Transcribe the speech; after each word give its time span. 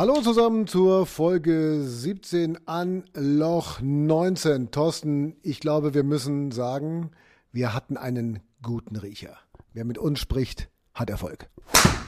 Hallo 0.00 0.22
zusammen 0.22 0.66
zur 0.66 1.04
Folge 1.04 1.82
17 1.84 2.66
an 2.66 3.04
Loch 3.12 3.80
19. 3.82 4.70
Thorsten, 4.70 5.36
ich 5.42 5.60
glaube, 5.60 5.92
wir 5.92 6.04
müssen 6.04 6.52
sagen, 6.52 7.10
wir 7.52 7.74
hatten 7.74 7.98
einen 7.98 8.40
guten 8.62 8.96
Riecher. 8.96 9.36
Wer 9.74 9.84
mit 9.84 9.98
uns 9.98 10.18
spricht, 10.18 10.70
hat 10.94 11.10
Erfolg. 11.10 11.50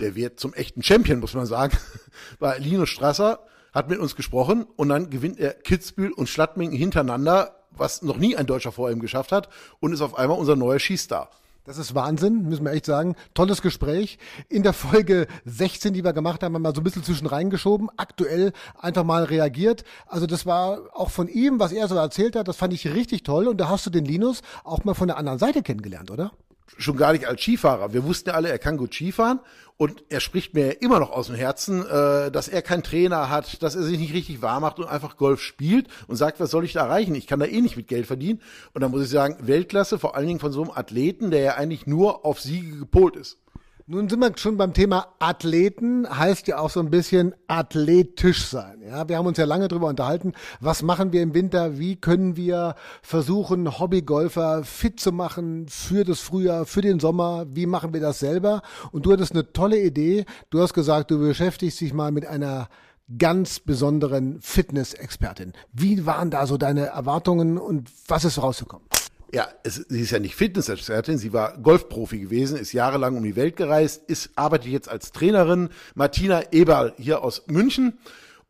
Der 0.00 0.14
wird 0.14 0.40
zum 0.40 0.54
echten 0.54 0.82
Champion, 0.82 1.20
muss 1.20 1.34
man 1.34 1.44
sagen. 1.44 1.76
Weil 2.38 2.62
Linus 2.62 2.88
Strasser 2.88 3.40
hat 3.74 3.90
mit 3.90 3.98
uns 3.98 4.16
gesprochen 4.16 4.64
und 4.76 4.88
dann 4.88 5.10
gewinnt 5.10 5.38
er 5.38 5.52
Kitzbühel 5.52 6.12
und 6.12 6.30
Schlattming 6.30 6.72
hintereinander, 6.72 7.66
was 7.72 8.00
noch 8.00 8.16
nie 8.16 8.36
ein 8.36 8.46
Deutscher 8.46 8.72
vor 8.72 8.90
ihm 8.90 9.00
geschafft 9.00 9.32
hat 9.32 9.50
und 9.80 9.92
ist 9.92 10.00
auf 10.00 10.16
einmal 10.16 10.38
unser 10.38 10.56
neuer 10.56 10.78
Schießstar. 10.78 11.28
Das 11.64 11.78
ist 11.78 11.94
Wahnsinn, 11.94 12.42
müssen 12.48 12.64
wir 12.64 12.72
echt 12.72 12.86
sagen. 12.86 13.14
Tolles 13.34 13.62
Gespräch. 13.62 14.18
In 14.48 14.64
der 14.64 14.72
Folge 14.72 15.28
16, 15.44 15.94
die 15.94 16.02
wir 16.02 16.12
gemacht 16.12 16.42
haben, 16.42 16.54
haben 16.54 16.62
wir 16.62 16.70
mal 16.70 16.74
so 16.74 16.80
ein 16.80 16.84
bisschen 16.84 17.04
zwischen 17.04 17.28
reingeschoben. 17.28 17.88
Aktuell 17.98 18.52
einfach 18.80 19.04
mal 19.04 19.22
reagiert. 19.22 19.84
Also 20.08 20.26
das 20.26 20.44
war 20.44 20.80
auch 20.92 21.10
von 21.10 21.28
ihm, 21.28 21.60
was 21.60 21.70
er 21.70 21.86
so 21.86 21.94
erzählt 21.94 22.34
hat, 22.34 22.48
das 22.48 22.56
fand 22.56 22.72
ich 22.72 22.92
richtig 22.92 23.22
toll. 23.22 23.46
Und 23.46 23.58
da 23.58 23.68
hast 23.68 23.86
du 23.86 23.90
den 23.90 24.04
Linus 24.04 24.42
auch 24.64 24.82
mal 24.82 24.94
von 24.94 25.06
der 25.06 25.18
anderen 25.18 25.38
Seite 25.38 25.62
kennengelernt, 25.62 26.10
oder? 26.10 26.32
Schon 26.78 26.96
gar 26.96 27.12
nicht 27.12 27.26
als 27.26 27.40
Skifahrer. 27.40 27.92
Wir 27.92 28.04
wussten 28.04 28.30
ja 28.30 28.34
alle, 28.34 28.48
er 28.48 28.58
kann 28.58 28.76
gut 28.76 28.94
Skifahren 28.94 29.40
und 29.76 30.04
er 30.08 30.20
spricht 30.20 30.54
mir 30.54 30.80
immer 30.82 31.00
noch 31.00 31.10
aus 31.10 31.26
dem 31.26 31.36
Herzen, 31.36 31.84
äh, 31.86 32.30
dass 32.30 32.48
er 32.48 32.62
keinen 32.62 32.82
Trainer 32.82 33.30
hat, 33.30 33.62
dass 33.62 33.74
er 33.74 33.82
sich 33.82 33.98
nicht 33.98 34.14
richtig 34.14 34.42
wahr 34.42 34.60
macht 34.60 34.78
und 34.78 34.86
einfach 34.86 35.16
Golf 35.16 35.40
spielt 35.40 35.88
und 36.06 36.16
sagt, 36.16 36.40
was 36.40 36.50
soll 36.50 36.64
ich 36.64 36.72
da 36.72 36.84
erreichen? 36.84 37.14
Ich 37.14 37.26
kann 37.26 37.40
da 37.40 37.46
eh 37.46 37.60
nicht 37.60 37.76
mit 37.76 37.88
Geld 37.88 38.06
verdienen. 38.06 38.40
Und 38.74 38.80
dann 38.80 38.90
muss 38.90 39.02
ich 39.02 39.10
sagen, 39.10 39.36
Weltklasse, 39.40 39.98
vor 39.98 40.16
allen 40.16 40.26
Dingen 40.26 40.40
von 40.40 40.52
so 40.52 40.62
einem 40.62 40.72
Athleten, 40.72 41.30
der 41.30 41.40
ja 41.40 41.54
eigentlich 41.54 41.86
nur 41.86 42.24
auf 42.24 42.40
Siege 42.40 42.78
gepolt 42.78 43.16
ist. 43.16 43.38
Nun 43.86 44.08
sind 44.08 44.20
wir 44.20 44.30
schon 44.36 44.56
beim 44.56 44.74
Thema 44.74 45.08
Athleten, 45.18 46.06
heißt 46.08 46.46
ja 46.46 46.58
auch 46.58 46.70
so 46.70 46.78
ein 46.78 46.90
bisschen 46.90 47.34
athletisch 47.48 48.46
sein. 48.46 48.80
Ja, 48.80 49.08
wir 49.08 49.16
haben 49.16 49.26
uns 49.26 49.38
ja 49.38 49.44
lange 49.44 49.66
darüber 49.66 49.88
unterhalten, 49.88 50.34
was 50.60 50.82
machen 50.82 51.12
wir 51.12 51.20
im 51.20 51.34
Winter, 51.34 51.78
wie 51.78 51.96
können 51.96 52.36
wir 52.36 52.76
versuchen, 53.02 53.80
Hobbygolfer 53.80 54.62
fit 54.62 55.00
zu 55.00 55.10
machen 55.10 55.66
für 55.68 56.04
das 56.04 56.20
Frühjahr, 56.20 56.64
für 56.64 56.80
den 56.80 57.00
Sommer, 57.00 57.46
wie 57.50 57.66
machen 57.66 57.92
wir 57.92 58.00
das 58.00 58.20
selber? 58.20 58.62
Und 58.92 59.04
du 59.04 59.12
hattest 59.12 59.32
eine 59.32 59.52
tolle 59.52 59.80
Idee. 59.80 60.26
Du 60.50 60.60
hast 60.60 60.74
gesagt, 60.74 61.10
du 61.10 61.18
beschäftigst 61.18 61.80
dich 61.80 61.92
mal 61.92 62.12
mit 62.12 62.24
einer 62.24 62.68
ganz 63.18 63.58
besonderen 63.58 64.40
Fitness-Expertin. 64.40 65.54
Wie 65.72 66.06
waren 66.06 66.30
da 66.30 66.46
so 66.46 66.56
deine 66.56 66.86
Erwartungen 66.86 67.58
und 67.58 67.90
was 68.06 68.24
ist 68.24 68.40
rausgekommen? 68.40 68.86
Ja, 69.34 69.48
es, 69.62 69.76
sie 69.88 70.02
ist 70.02 70.10
ja 70.10 70.18
nicht 70.18 70.34
Fitness-Expertin, 70.34 71.16
sie 71.16 71.32
war 71.32 71.56
Golfprofi 71.56 72.18
gewesen, 72.18 72.58
ist 72.58 72.74
jahrelang 72.74 73.16
um 73.16 73.24
die 73.24 73.34
Welt 73.34 73.56
gereist, 73.56 74.02
ist, 74.06 74.30
arbeitet 74.36 74.70
jetzt 74.70 74.90
als 74.90 75.10
Trainerin. 75.10 75.70
Martina 75.94 76.52
Eberl 76.52 76.92
hier 76.98 77.22
aus 77.22 77.44
München. 77.46 77.98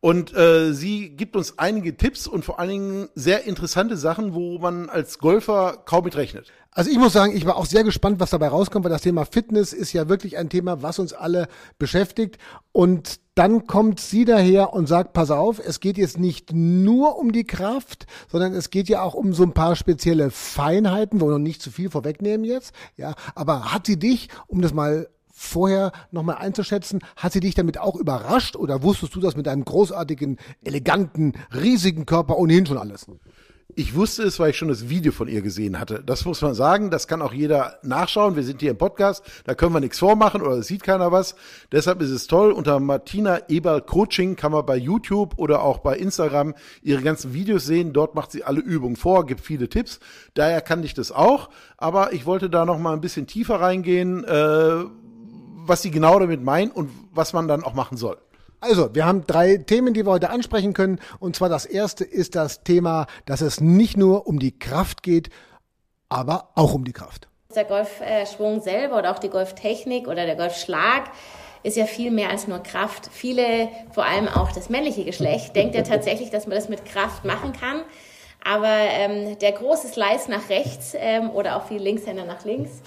Und 0.03 0.35
äh, 0.35 0.73
sie 0.73 1.11
gibt 1.11 1.37
uns 1.37 1.59
einige 1.59 1.95
Tipps 1.95 2.27
und 2.27 2.43
vor 2.43 2.59
allen 2.59 2.69
Dingen 2.69 3.09
sehr 3.15 3.45
interessante 3.45 3.95
Sachen, 3.95 4.33
wo 4.33 4.59
man 4.59 4.89
als 4.89 5.17
Golfer 5.17 5.77
kaum 5.85 6.03
mit 6.03 6.17
rechnet. 6.17 6.51
Also 6.71 6.91
ich 6.91 6.97
muss 6.97 7.13
sagen, 7.13 7.33
ich 7.33 7.45
war 7.45 7.55
auch 7.55 7.65
sehr 7.65 7.85
gespannt, 7.85 8.19
was 8.19 8.31
dabei 8.31 8.49
rauskommt, 8.49 8.83
weil 8.83 8.91
das 8.91 9.03
Thema 9.03 9.23
Fitness 9.23 9.71
ist 9.71 9.93
ja 9.93 10.09
wirklich 10.09 10.37
ein 10.37 10.49
Thema, 10.49 10.81
was 10.81 10.99
uns 10.99 11.13
alle 11.13 11.47
beschäftigt. 11.79 12.37
Und 12.73 13.21
dann 13.35 13.65
kommt 13.65 14.01
sie 14.01 14.25
daher 14.25 14.73
und 14.73 14.87
sagt, 14.87 15.13
pass 15.13 15.31
auf, 15.31 15.57
es 15.65 15.79
geht 15.79 15.97
jetzt 15.97 16.19
nicht 16.19 16.51
nur 16.51 17.17
um 17.17 17.31
die 17.31 17.45
Kraft, 17.45 18.05
sondern 18.29 18.53
es 18.53 18.71
geht 18.71 18.89
ja 18.89 19.03
auch 19.03 19.13
um 19.13 19.33
so 19.33 19.43
ein 19.43 19.53
paar 19.53 19.77
spezielle 19.77 20.31
Feinheiten, 20.31 21.21
wo 21.21 21.27
wir 21.27 21.31
noch 21.31 21.39
nicht 21.39 21.61
zu 21.61 21.71
viel 21.71 21.89
vorwegnehmen 21.89 22.45
jetzt. 22.45 22.75
Ja, 22.97 23.15
aber 23.35 23.73
hat 23.73 23.85
sie 23.85 23.97
dich, 23.97 24.27
um 24.47 24.61
das 24.61 24.73
mal 24.73 25.07
vorher 25.33 25.91
nochmal 26.11 26.37
einzuschätzen. 26.37 26.99
Hat 27.17 27.33
sie 27.33 27.39
dich 27.39 27.55
damit 27.55 27.79
auch 27.79 27.95
überrascht 27.95 28.55
oder 28.55 28.83
wusstest 28.83 29.15
du 29.15 29.19
das 29.19 29.35
mit 29.35 29.47
deinem 29.47 29.65
großartigen, 29.65 30.37
eleganten, 30.63 31.33
riesigen 31.53 32.05
Körper 32.05 32.37
ohnehin 32.37 32.65
schon 32.65 32.77
alles? 32.77 33.07
Ich 33.75 33.95
wusste 33.95 34.21
es, 34.21 34.39
weil 34.39 34.51
ich 34.51 34.57
schon 34.57 34.67
das 34.67 34.89
Video 34.89 35.11
von 35.11 35.27
ihr 35.27 35.41
gesehen 35.41 35.79
hatte. 35.79 36.03
Das 36.05 36.25
muss 36.25 36.41
man 36.43 36.53
sagen, 36.53 36.91
das 36.91 37.07
kann 37.07 37.23
auch 37.23 37.33
jeder 37.33 37.79
nachschauen. 37.81 38.35
Wir 38.35 38.43
sind 38.43 38.61
hier 38.61 38.69
im 38.69 38.77
Podcast, 38.77 39.23
da 39.45 39.55
können 39.55 39.73
wir 39.73 39.79
nichts 39.79 39.97
vormachen 39.97 40.43
oder 40.43 40.61
sieht 40.61 40.83
keiner 40.83 41.11
was. 41.11 41.33
Deshalb 41.71 41.99
ist 42.03 42.11
es 42.11 42.27
toll. 42.27 42.51
Unter 42.51 42.79
Martina 42.79 43.49
Eberl 43.49 43.81
Coaching 43.81 44.35
kann 44.35 44.51
man 44.51 44.63
bei 44.63 44.75
YouTube 44.75 45.33
oder 45.37 45.63
auch 45.63 45.79
bei 45.79 45.97
Instagram 45.97 46.53
ihre 46.83 47.01
ganzen 47.01 47.33
Videos 47.33 47.65
sehen. 47.65 47.93
Dort 47.93 48.13
macht 48.13 48.31
sie 48.31 48.43
alle 48.43 48.61
Übungen 48.61 48.95
vor, 48.95 49.25
gibt 49.25 49.41
viele 49.41 49.67
Tipps. 49.67 49.99
Daher 50.35 50.61
kann 50.61 50.83
ich 50.83 50.93
das 50.93 51.11
auch. 51.11 51.49
Aber 51.77 52.13
ich 52.13 52.27
wollte 52.27 52.51
da 52.51 52.65
noch 52.65 52.77
mal 52.77 52.93
ein 52.93 53.01
bisschen 53.01 53.25
tiefer 53.25 53.59
reingehen. 53.59 54.23
Äh, 54.23 54.83
was 55.65 55.81
sie 55.81 55.91
genau 55.91 56.19
damit 56.19 56.43
meinen 56.43 56.71
und 56.71 56.89
was 57.11 57.33
man 57.33 57.47
dann 57.47 57.63
auch 57.63 57.73
machen 57.73 57.97
soll. 57.97 58.17
Also, 58.59 58.95
wir 58.95 59.05
haben 59.05 59.27
drei 59.27 59.57
Themen, 59.57 59.93
die 59.93 60.05
wir 60.05 60.11
heute 60.11 60.29
ansprechen 60.29 60.73
können. 60.73 60.99
Und 61.19 61.35
zwar 61.35 61.49
das 61.49 61.65
erste 61.65 62.05
ist 62.05 62.35
das 62.35 62.63
Thema, 62.63 63.07
dass 63.25 63.41
es 63.41 63.59
nicht 63.59 63.97
nur 63.97 64.25
um 64.25 64.39
die 64.39 64.57
Kraft 64.57 65.03
geht, 65.03 65.29
aber 66.07 66.49
auch 66.55 66.73
um 66.73 66.85
die 66.85 66.93
Kraft. 66.93 67.27
Der 67.53 67.65
Golfschwung 67.65 68.61
selber 68.61 68.97
oder 68.97 69.11
auch 69.11 69.19
die 69.19 69.29
Golftechnik 69.29 70.07
oder 70.07 70.25
der 70.25 70.37
Golfschlag 70.37 71.11
ist 71.63 71.75
ja 71.75 71.85
viel 71.85 72.09
mehr 72.09 72.29
als 72.29 72.47
nur 72.47 72.59
Kraft. 72.59 73.09
Viele, 73.11 73.67
vor 73.91 74.05
allem 74.05 74.29
auch 74.29 74.51
das 74.51 74.69
männliche 74.69 75.03
Geschlecht, 75.03 75.55
denkt 75.55 75.75
ja 75.75 75.81
tatsächlich, 75.81 76.29
dass 76.29 76.47
man 76.47 76.55
das 76.55 76.69
mit 76.69 76.85
Kraft 76.85 77.25
machen 77.25 77.51
kann. 77.51 77.81
Aber 78.45 78.67
ähm, 78.67 79.37
der 79.39 79.53
große 79.53 79.87
Slice 79.87 80.29
nach 80.29 80.49
rechts 80.49 80.93
ähm, 80.95 81.29
oder 81.31 81.57
auch 81.57 81.67
viele 81.67 81.83
Linkshänder 81.83 82.25
nach 82.25 82.43
links 82.43 82.81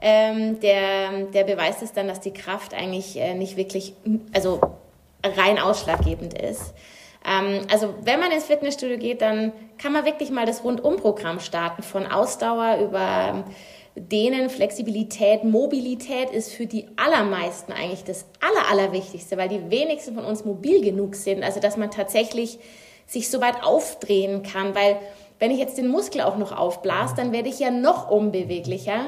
ähm, 0.00 0.60
der, 0.60 1.24
der 1.32 1.44
beweist 1.44 1.82
es 1.82 1.92
dann, 1.92 2.08
dass 2.08 2.20
die 2.20 2.32
Kraft 2.32 2.74
eigentlich 2.74 3.16
äh, 3.18 3.34
nicht 3.34 3.56
wirklich, 3.56 3.94
also 4.32 4.60
rein 5.22 5.58
ausschlaggebend 5.58 6.34
ist. 6.34 6.74
Ähm, 7.24 7.66
also 7.70 7.94
wenn 8.02 8.20
man 8.20 8.32
ins 8.32 8.44
Fitnessstudio 8.44 8.98
geht, 8.98 9.20
dann 9.20 9.52
kann 9.78 9.92
man 9.92 10.04
wirklich 10.04 10.30
mal 10.30 10.46
das 10.46 10.64
Rundumprogramm 10.64 11.40
starten, 11.40 11.82
von 11.82 12.06
Ausdauer 12.06 12.78
über 12.78 13.44
Dehnen, 13.96 14.48
Flexibilität, 14.48 15.44
Mobilität 15.44 16.30
ist 16.30 16.52
für 16.52 16.66
die 16.66 16.86
allermeisten 16.96 17.72
eigentlich 17.72 18.04
das 18.04 18.24
Aller, 18.40 18.70
Allerwichtigste, 18.70 19.36
weil 19.36 19.48
die 19.48 19.70
wenigsten 19.70 20.14
von 20.14 20.24
uns 20.24 20.44
mobil 20.44 20.80
genug 20.80 21.14
sind. 21.14 21.42
Also 21.42 21.60
dass 21.60 21.76
man 21.76 21.90
tatsächlich 21.90 22.58
sich 23.06 23.28
so 23.28 23.40
weit 23.40 23.62
aufdrehen 23.64 24.42
kann, 24.42 24.74
weil 24.74 24.96
wenn 25.40 25.50
ich 25.50 25.58
jetzt 25.58 25.76
den 25.76 25.88
Muskel 25.88 26.20
auch 26.20 26.36
noch 26.36 26.56
aufblase, 26.56 27.14
dann 27.16 27.32
werde 27.32 27.48
ich 27.48 27.58
ja 27.58 27.70
noch 27.70 28.10
unbeweglicher. 28.10 29.06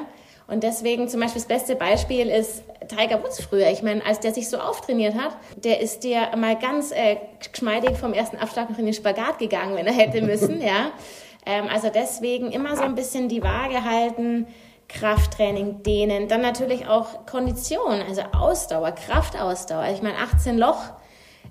Und 0.52 0.62
deswegen 0.62 1.08
zum 1.08 1.20
Beispiel 1.20 1.40
das 1.40 1.48
beste 1.48 1.76
Beispiel 1.76 2.28
ist 2.28 2.62
Tiger 2.86 3.22
Woods 3.22 3.42
früher. 3.42 3.70
Ich 3.70 3.82
meine, 3.82 4.04
als 4.04 4.20
der 4.20 4.34
sich 4.34 4.50
so 4.50 4.58
auftrainiert 4.58 5.14
hat, 5.14 5.34
der 5.56 5.80
ist 5.80 6.04
der 6.04 6.36
mal 6.36 6.58
ganz 6.58 6.92
äh, 6.92 7.16
geschmeidig 7.50 7.96
vom 7.96 8.12
ersten 8.12 8.36
Abschlag 8.36 8.68
noch 8.68 8.78
in 8.78 8.84
den 8.84 8.92
Spagat 8.92 9.38
gegangen, 9.38 9.74
wenn 9.76 9.86
er 9.86 9.94
hätte 9.94 10.22
müssen. 10.22 10.60
ja. 10.60 10.92
Ähm, 11.44 11.66
also 11.68 11.90
deswegen 11.92 12.52
immer 12.52 12.76
so 12.76 12.84
ein 12.84 12.94
bisschen 12.94 13.28
die 13.28 13.42
Waage 13.42 13.82
halten. 13.82 14.46
Krafttraining, 14.86 15.82
Dehnen, 15.82 16.28
dann 16.28 16.40
natürlich 16.40 16.86
auch 16.86 17.26
Kondition, 17.26 18.00
also 18.08 18.22
Ausdauer, 18.32 18.92
Kraftausdauer. 18.92 19.88
Ich 19.92 20.02
meine, 20.02 20.18
18 20.18 20.56
Loch 20.56 20.78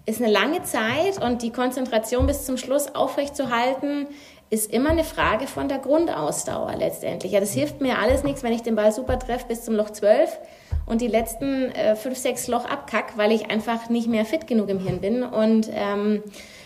ist 0.06 0.22
eine 0.22 0.31
lange 0.31 0.63
Zeit 0.63 1.22
und 1.22 1.41
die 1.41 1.51
Konzentration 1.51 2.25
bis 2.25 2.45
zum 2.45 2.57
Schluss 2.57 2.95
aufrechtzuerhalten, 2.95 4.07
ist 4.51 4.71
immer 4.71 4.89
eine 4.89 5.06
Frage 5.06 5.48
von 5.48 5.69
der 5.69 5.80
Grundausdauer 5.80 6.75
letztendlich. 6.77 7.31
Ja, 7.31 7.39
das 7.39 7.53
hilft 7.53 7.80
mir 7.80 7.98
alles 8.00 8.24
nichts, 8.24 8.44
wenn 8.44 8.51
ich 8.51 8.62
den 8.62 8.75
Ball 8.75 8.92
super 8.92 9.18
treffe 9.18 9.45
bis 9.48 9.63
zum 9.63 9.75
Loch 9.75 9.89
12 9.89 10.39
und 10.86 11.00
die 11.00 11.07
letzten 11.07 11.71
äh, 11.71 11.95
fünf, 11.95 12.18
sechs 12.18 12.50
Loch 12.50 12.65
abkack, 12.65 13.13
weil 13.18 13.31
ich 13.31 13.50
einfach 13.50 13.89
nicht 13.89 14.09
mehr 14.09 14.25
fit 14.25 14.48
genug 14.48 14.68
im 14.68 14.80
Hirn 14.80 15.00
bin 15.00 15.24
und 15.24 15.69
ähm, 15.74 16.21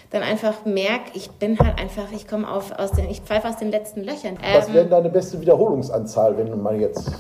dann 0.10 0.24
einfach 0.24 0.66
merke, 0.66 1.12
ich 1.14 1.30
bin 1.30 1.60
halt 1.60 1.80
einfach, 1.80 2.12
ich 2.12 2.28
komme 2.28 2.50
auf 2.50 2.72
aus 2.72 2.92
den, 2.94 3.08
ich 3.08 3.22
pfeife 3.22 3.48
aus 3.48 3.58
den 3.58 3.70
letzten 3.70 4.04
Löchern. 4.04 4.40
Was 4.54 4.74
wäre 4.74 4.88
deine 4.88 5.10
beste 5.10 5.40
Wiederholungsanzahl, 5.40 6.36
wenn 6.38 6.60
man 6.60 6.80
jetzt 6.80 7.12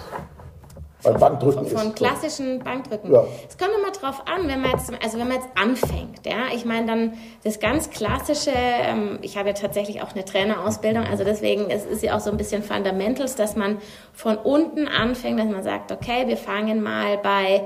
beim 1.05 1.19
Bankdrücken 1.19 1.65
von, 1.67 1.77
von 1.77 1.95
klassischen 1.95 2.59
Bankdrücken. 2.59 3.13
Ja. 3.13 3.23
Es 3.47 3.57
kommt 3.57 3.71
immer 3.79 3.91
drauf 3.91 4.23
an, 4.27 4.47
wenn 4.47 4.61
man 4.61 4.71
jetzt, 4.71 4.91
also 5.01 5.17
wenn 5.17 5.27
man 5.27 5.37
jetzt 5.37 5.47
anfängt, 5.55 6.25
ja, 6.25 6.53
ich 6.53 6.65
meine 6.65 6.85
dann 6.85 7.13
das 7.43 7.59
ganz 7.59 7.89
klassische, 7.89 8.51
ähm, 8.53 9.19
ich 9.21 9.37
habe 9.37 9.49
ja 9.49 9.53
tatsächlich 9.53 10.01
auch 10.01 10.13
eine 10.13 10.25
Trainerausbildung, 10.25 11.05
also 11.05 11.23
deswegen 11.23 11.69
es 11.69 11.85
ist 11.85 12.03
ja 12.03 12.15
auch 12.15 12.19
so 12.19 12.31
ein 12.31 12.37
bisschen 12.37 12.63
Fundamentals, 12.63 13.35
dass 13.35 13.55
man 13.55 13.77
von 14.13 14.37
unten 14.37 14.87
anfängt, 14.87 15.39
dass 15.39 15.47
man 15.47 15.63
sagt, 15.63 15.91
okay, 15.91 16.27
wir 16.27 16.37
fangen 16.37 16.81
mal 16.81 17.17
bei 17.17 17.63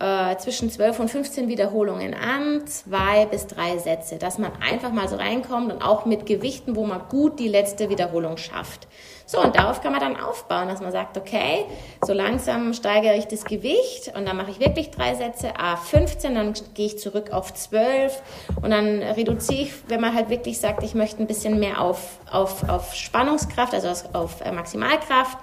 äh, 0.00 0.36
zwischen 0.38 0.70
12 0.70 0.98
und 0.98 1.10
15 1.10 1.48
Wiederholungen 1.48 2.14
an, 2.14 2.66
zwei 2.66 3.26
bis 3.26 3.46
drei 3.46 3.76
Sätze, 3.78 4.16
dass 4.16 4.38
man 4.38 4.50
einfach 4.60 4.92
mal 4.92 5.08
so 5.08 5.16
reinkommt 5.16 5.70
und 5.72 5.82
auch 5.82 6.06
mit 6.06 6.26
Gewichten, 6.26 6.74
wo 6.74 6.86
man 6.86 7.02
gut 7.08 7.38
die 7.38 7.48
letzte 7.48 7.90
Wiederholung 7.90 8.38
schafft. 8.38 8.88
So, 9.26 9.40
und 9.40 9.54
darauf 9.54 9.80
kann 9.80 9.92
man 9.92 10.00
dann 10.00 10.16
aufbauen, 10.16 10.66
dass 10.66 10.80
man 10.80 10.90
sagt, 10.90 11.16
okay, 11.16 11.64
so 12.02 12.12
langsam 12.12 12.72
steigere 12.72 13.14
ich 13.14 13.26
das 13.26 13.44
Gewicht 13.44 14.10
und 14.16 14.26
dann 14.26 14.36
mache 14.36 14.50
ich 14.50 14.58
wirklich 14.58 14.90
drei 14.90 15.14
Sätze, 15.14 15.56
a 15.56 15.76
15, 15.76 16.34
dann 16.34 16.54
gehe 16.74 16.86
ich 16.86 16.98
zurück 16.98 17.30
auf 17.32 17.54
12 17.54 18.22
und 18.60 18.70
dann 18.70 19.02
reduziere 19.02 19.62
ich, 19.62 19.72
wenn 19.86 20.00
man 20.00 20.16
halt 20.16 20.30
wirklich 20.30 20.58
sagt, 20.58 20.82
ich 20.82 20.94
möchte 20.94 21.22
ein 21.22 21.28
bisschen 21.28 21.60
mehr 21.60 21.80
auf, 21.80 22.18
auf, 22.28 22.68
auf 22.68 22.94
Spannungskraft, 22.94 23.72
also 23.72 24.08
auf 24.14 24.40
äh, 24.40 24.50
Maximalkraft, 24.50 25.38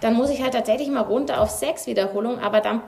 dann 0.00 0.14
muss 0.14 0.30
ich 0.30 0.42
halt 0.42 0.54
tatsächlich 0.54 0.88
mal 0.88 1.02
runter 1.02 1.40
auf 1.40 1.50
sechs 1.50 1.86
Wiederholungen, 1.86 2.40
aber 2.40 2.60
dann 2.60 2.82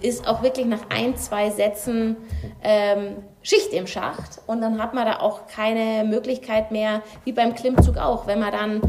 ist 0.00 0.26
auch 0.26 0.42
wirklich 0.42 0.66
nach 0.66 0.90
ein, 0.90 1.16
zwei 1.16 1.50
Sätzen 1.50 2.16
ähm, 2.62 3.16
Schicht 3.42 3.72
im 3.72 3.86
Schacht 3.86 4.40
und 4.46 4.60
dann 4.60 4.80
hat 4.80 4.94
man 4.94 5.06
da 5.06 5.20
auch 5.20 5.46
keine 5.46 6.04
Möglichkeit 6.04 6.72
mehr, 6.72 7.02
wie 7.24 7.32
beim 7.32 7.54
Klimmzug 7.54 7.96
auch, 7.96 8.26
wenn 8.26 8.40
man 8.40 8.52
dann 8.52 8.80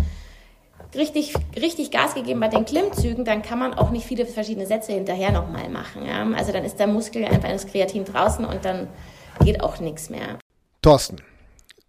richtig, 0.95 1.33
richtig 1.55 1.91
Gas 1.91 2.15
gegeben 2.15 2.39
bei 2.39 2.47
den 2.47 2.65
Klimmzügen, 2.65 3.25
dann 3.25 3.41
kann 3.41 3.59
man 3.59 3.73
auch 3.73 3.91
nicht 3.91 4.05
viele 4.05 4.25
verschiedene 4.25 4.65
Sätze 4.65 4.93
hinterher 4.93 5.31
nochmal 5.31 5.69
machen. 5.69 6.05
Ja? 6.05 6.25
Also 6.35 6.51
dann 6.51 6.63
ist 6.63 6.79
der 6.79 6.87
Muskel 6.87 7.25
einfach 7.25 7.49
das 7.49 7.67
Kreatin 7.67 8.05
draußen 8.05 8.45
und 8.45 8.65
dann 8.65 8.87
geht 9.43 9.61
auch 9.61 9.79
nichts 9.79 10.09
mehr. 10.09 10.39
Thorsten. 10.81 11.17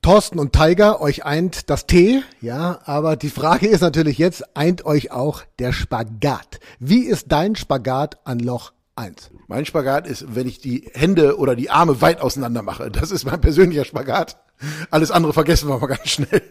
Thorsten 0.02 0.38
und 0.38 0.52
Tiger, 0.52 1.00
euch 1.00 1.25
eint 1.25 1.70
das 1.70 1.87
T, 1.87 2.22
ja, 2.40 2.78
aber 2.84 3.16
die 3.16 3.31
Frage 3.31 3.66
ist 3.66 3.81
natürlich 3.81 4.16
jetzt, 4.16 4.56
eint 4.56 4.87
euch 4.87 5.11
auch 5.11 5.43
der 5.58 5.72
Spagat. 5.72 6.61
Wie 6.78 7.04
ist 7.04 7.26
dein 7.28 7.56
Spagat 7.56 8.19
an 8.25 8.38
Loch 8.38 8.72
Eins. 8.98 9.30
Mein 9.46 9.64
Spagat 9.64 10.08
ist, 10.08 10.34
wenn 10.34 10.48
ich 10.48 10.58
die 10.58 10.90
Hände 10.92 11.38
oder 11.38 11.54
die 11.54 11.70
Arme 11.70 12.00
weit 12.00 12.20
auseinander 12.20 12.62
mache. 12.62 12.90
Das 12.90 13.12
ist 13.12 13.24
mein 13.24 13.40
persönlicher 13.40 13.84
Spagat. 13.84 14.42
Alles 14.90 15.12
andere 15.12 15.32
vergessen 15.32 15.68
wir 15.68 15.78
mal 15.78 15.86
ganz 15.86 16.08
schnell. 16.08 16.42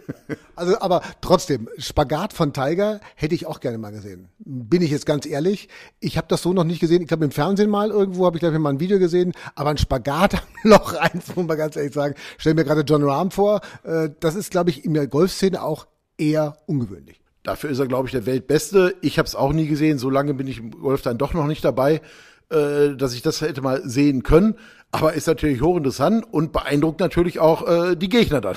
Also, 0.55 0.79
aber 0.79 1.01
trotzdem, 1.19 1.67
Spagat 1.77 2.31
von 2.31 2.53
Tiger 2.53 3.01
hätte 3.15 3.35
ich 3.35 3.47
auch 3.47 3.59
gerne 3.59 3.77
mal 3.77 3.91
gesehen. 3.91 4.29
Bin 4.39 4.81
ich 4.81 4.91
jetzt 4.91 5.05
ganz 5.05 5.25
ehrlich. 5.25 5.67
Ich 5.99 6.17
habe 6.17 6.27
das 6.29 6.41
so 6.41 6.53
noch 6.53 6.63
nicht 6.63 6.79
gesehen. 6.79 7.01
Ich 7.01 7.09
glaube, 7.09 7.25
im 7.25 7.31
Fernsehen 7.31 7.69
mal 7.69 7.89
irgendwo 7.89 8.25
habe 8.25 8.37
ich, 8.37 8.39
glaube 8.39 8.55
ich, 8.55 8.61
mal 8.61 8.69
ein 8.69 8.79
Video 8.79 8.97
gesehen. 8.97 9.33
Aber 9.55 9.71
ein 9.71 9.77
Spagat 9.77 10.35
am 10.35 10.39
Loch 10.63 10.93
eins, 10.93 11.35
muss 11.35 11.45
man 11.45 11.57
ganz 11.57 11.75
ehrlich 11.75 11.93
sagen. 11.93 12.15
Stell 12.37 12.53
mir 12.53 12.63
gerade 12.63 12.81
John 12.81 13.03
Rahm 13.03 13.29
vor. 13.29 13.59
Äh, 13.83 14.09
das 14.21 14.35
ist, 14.35 14.51
glaube 14.51 14.69
ich, 14.69 14.85
in 14.85 14.93
der 14.93 15.07
Golfszene 15.07 15.61
auch 15.61 15.85
eher 16.17 16.55
ungewöhnlich. 16.65 17.19
Dafür 17.43 17.69
ist 17.69 17.79
er, 17.79 17.87
glaube 17.87 18.07
ich, 18.07 18.13
der 18.13 18.25
Weltbeste. 18.25 18.95
Ich 19.01 19.19
habe 19.19 19.27
es 19.27 19.35
auch 19.35 19.51
nie 19.51 19.67
gesehen. 19.67 19.99
So 19.99 20.09
lange 20.09 20.33
bin 20.33 20.47
ich 20.47 20.59
im 20.59 20.71
Golf 20.71 21.01
dann 21.01 21.17
doch 21.17 21.33
noch 21.33 21.47
nicht 21.47 21.65
dabei 21.65 22.01
äh, 22.49 22.95
dass 22.95 23.13
ich 23.13 23.21
das 23.21 23.41
hätte 23.41 23.61
mal 23.61 23.81
sehen 23.87 24.23
können. 24.23 24.55
Aber 24.91 25.13
ist 25.13 25.27
natürlich 25.27 25.61
hochinteressant 25.61 26.25
und 26.31 26.53
beeindruckt 26.53 26.99
natürlich 26.99 27.39
auch 27.39 27.67
äh, 27.67 27.95
die 27.95 28.09
Gegner 28.09 28.41
dann. 28.41 28.55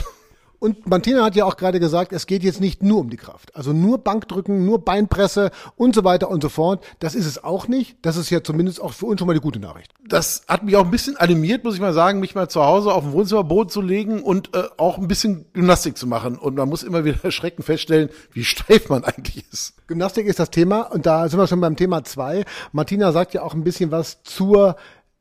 Und 0.60 0.86
Martina 0.86 1.24
hat 1.24 1.34
ja 1.36 1.46
auch 1.46 1.56
gerade 1.56 1.80
gesagt, 1.80 2.12
es 2.12 2.26
geht 2.26 2.42
jetzt 2.42 2.60
nicht 2.60 2.82
nur 2.82 3.00
um 3.00 3.08
die 3.08 3.16
Kraft. 3.16 3.56
Also 3.56 3.72
nur 3.72 3.96
Bankdrücken, 3.98 4.66
nur 4.66 4.84
Beinpresse 4.84 5.50
und 5.74 5.94
so 5.94 6.04
weiter 6.04 6.28
und 6.28 6.42
so 6.42 6.50
fort. 6.50 6.84
Das 6.98 7.14
ist 7.14 7.24
es 7.24 7.42
auch 7.42 7.66
nicht. 7.66 7.96
Das 8.02 8.18
ist 8.18 8.28
ja 8.28 8.42
zumindest 8.42 8.78
auch 8.80 8.92
für 8.92 9.06
uns 9.06 9.18
schon 9.18 9.26
mal 9.26 9.32
die 9.32 9.40
gute 9.40 9.58
Nachricht. 9.58 9.94
Das 10.06 10.42
hat 10.46 10.62
mich 10.62 10.76
auch 10.76 10.84
ein 10.84 10.90
bisschen 10.90 11.16
animiert, 11.16 11.64
muss 11.64 11.76
ich 11.76 11.80
mal 11.80 11.94
sagen, 11.94 12.20
mich 12.20 12.34
mal 12.34 12.50
zu 12.50 12.62
Hause 12.62 12.92
auf 12.92 13.04
dem 13.04 13.12
Wohnzimmerboot 13.12 13.72
zu 13.72 13.80
legen 13.80 14.22
und 14.22 14.54
äh, 14.54 14.64
auch 14.76 14.98
ein 14.98 15.08
bisschen 15.08 15.46
Gymnastik 15.54 15.96
zu 15.96 16.06
machen. 16.06 16.36
Und 16.36 16.56
man 16.56 16.68
muss 16.68 16.82
immer 16.82 17.06
wieder 17.06 17.16
erschreckend 17.24 17.64
feststellen, 17.64 18.10
wie 18.32 18.44
steif 18.44 18.90
man 18.90 19.02
eigentlich 19.02 19.46
ist. 19.50 19.74
Gymnastik 19.86 20.26
ist 20.26 20.38
das 20.38 20.50
Thema 20.50 20.82
und 20.92 21.06
da 21.06 21.26
sind 21.30 21.40
wir 21.40 21.46
schon 21.46 21.62
beim 21.62 21.76
Thema 21.76 22.04
zwei. 22.04 22.44
Martina 22.72 23.12
sagt 23.12 23.32
ja 23.32 23.42
auch 23.42 23.54
ein 23.54 23.64
bisschen 23.64 23.90
was 23.90 24.22
zur 24.24 24.76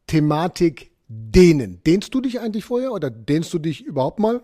Thematik 0.06 0.92
Dehnen. 1.08 1.82
Dehnst 1.88 2.14
du 2.14 2.22
dich 2.22 2.40
eigentlich 2.40 2.66
vorher 2.66 2.92
oder 2.92 3.10
dehnst 3.10 3.52
du 3.54 3.58
dich 3.58 3.84
überhaupt 3.84 4.20
mal? 4.20 4.42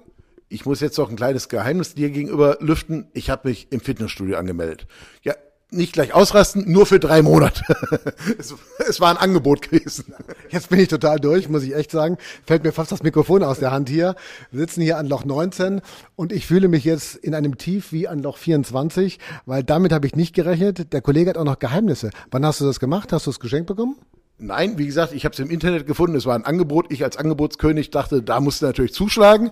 Ich 0.49 0.65
muss 0.65 0.79
jetzt 0.79 0.97
noch 0.97 1.09
ein 1.09 1.15
kleines 1.15 1.49
Geheimnis 1.49 1.95
dir 1.95 2.09
gegenüber 2.09 2.57
lüften. 2.59 3.07
Ich 3.13 3.29
habe 3.29 3.49
mich 3.49 3.71
im 3.71 3.79
Fitnessstudio 3.79 4.37
angemeldet. 4.37 4.87
Ja, 5.23 5.33
nicht 5.71 5.93
gleich 5.93 6.13
ausrasten, 6.13 6.71
nur 6.71 6.85
für 6.85 6.99
drei 6.99 7.21
Monate. 7.21 7.63
es, 8.37 8.53
es, 8.87 9.01
war 9.01 9.09
ein 9.09 9.17
Angebot 9.17 9.63
gewesen. 9.63 10.13
Jetzt 10.49 10.69
bin 10.69 10.79
ich 10.79 10.87
total 10.87 11.19
durch, 11.19 11.49
muss 11.49 11.63
ich 11.63 11.75
echt 11.75 11.91
sagen. 11.91 12.17
Fällt 12.45 12.63
mir 12.63 12.71
fast 12.71 12.91
das 12.91 13.03
Mikrofon 13.03 13.43
aus 13.43 13.59
der 13.59 13.71
Hand 13.71 13.89
hier. 13.89 14.15
Wir 14.51 14.59
sitzen 14.59 14.81
hier 14.81 14.97
an 14.97 15.07
Loch 15.07 15.25
19 15.25 15.81
und 16.15 16.31
ich 16.31 16.45
fühle 16.45 16.67
mich 16.67 16.83
jetzt 16.83 17.15
in 17.15 17.33
einem 17.33 17.57
Tief 17.57 17.91
wie 17.91 18.07
an 18.07 18.19
Loch 18.19 18.37
24, 18.37 19.19
weil 19.45 19.63
damit 19.63 19.91
habe 19.91 20.07
ich 20.07 20.15
nicht 20.15 20.35
gerechnet. 20.35 20.93
Der 20.93 21.01
Kollege 21.01 21.31
hat 21.31 21.37
auch 21.37 21.43
noch 21.43 21.59
Geheimnisse. 21.59 22.11
Wann 22.31 22.45
hast 22.45 22.61
du 22.61 22.65
das 22.65 22.79
gemacht? 22.79 23.11
Hast 23.11 23.25
du 23.25 23.31
es 23.31 23.39
geschenkt 23.39 23.67
bekommen? 23.67 23.97
Nein, 24.37 24.77
wie 24.77 24.85
gesagt, 24.85 25.13
ich 25.13 25.23
habe 25.23 25.31
es 25.31 25.39
im 25.39 25.49
Internet 25.49 25.87
gefunden, 25.87 26.17
es 26.17 26.25
war 26.25 26.35
ein 26.35 26.43
Angebot. 26.43 26.91
Ich 26.91 27.05
als 27.05 27.15
Angebotskönig 27.15 27.89
dachte, 27.89 28.21
da 28.21 28.41
musste 28.41 28.65
natürlich 28.65 28.93
zuschlagen. 28.93 29.51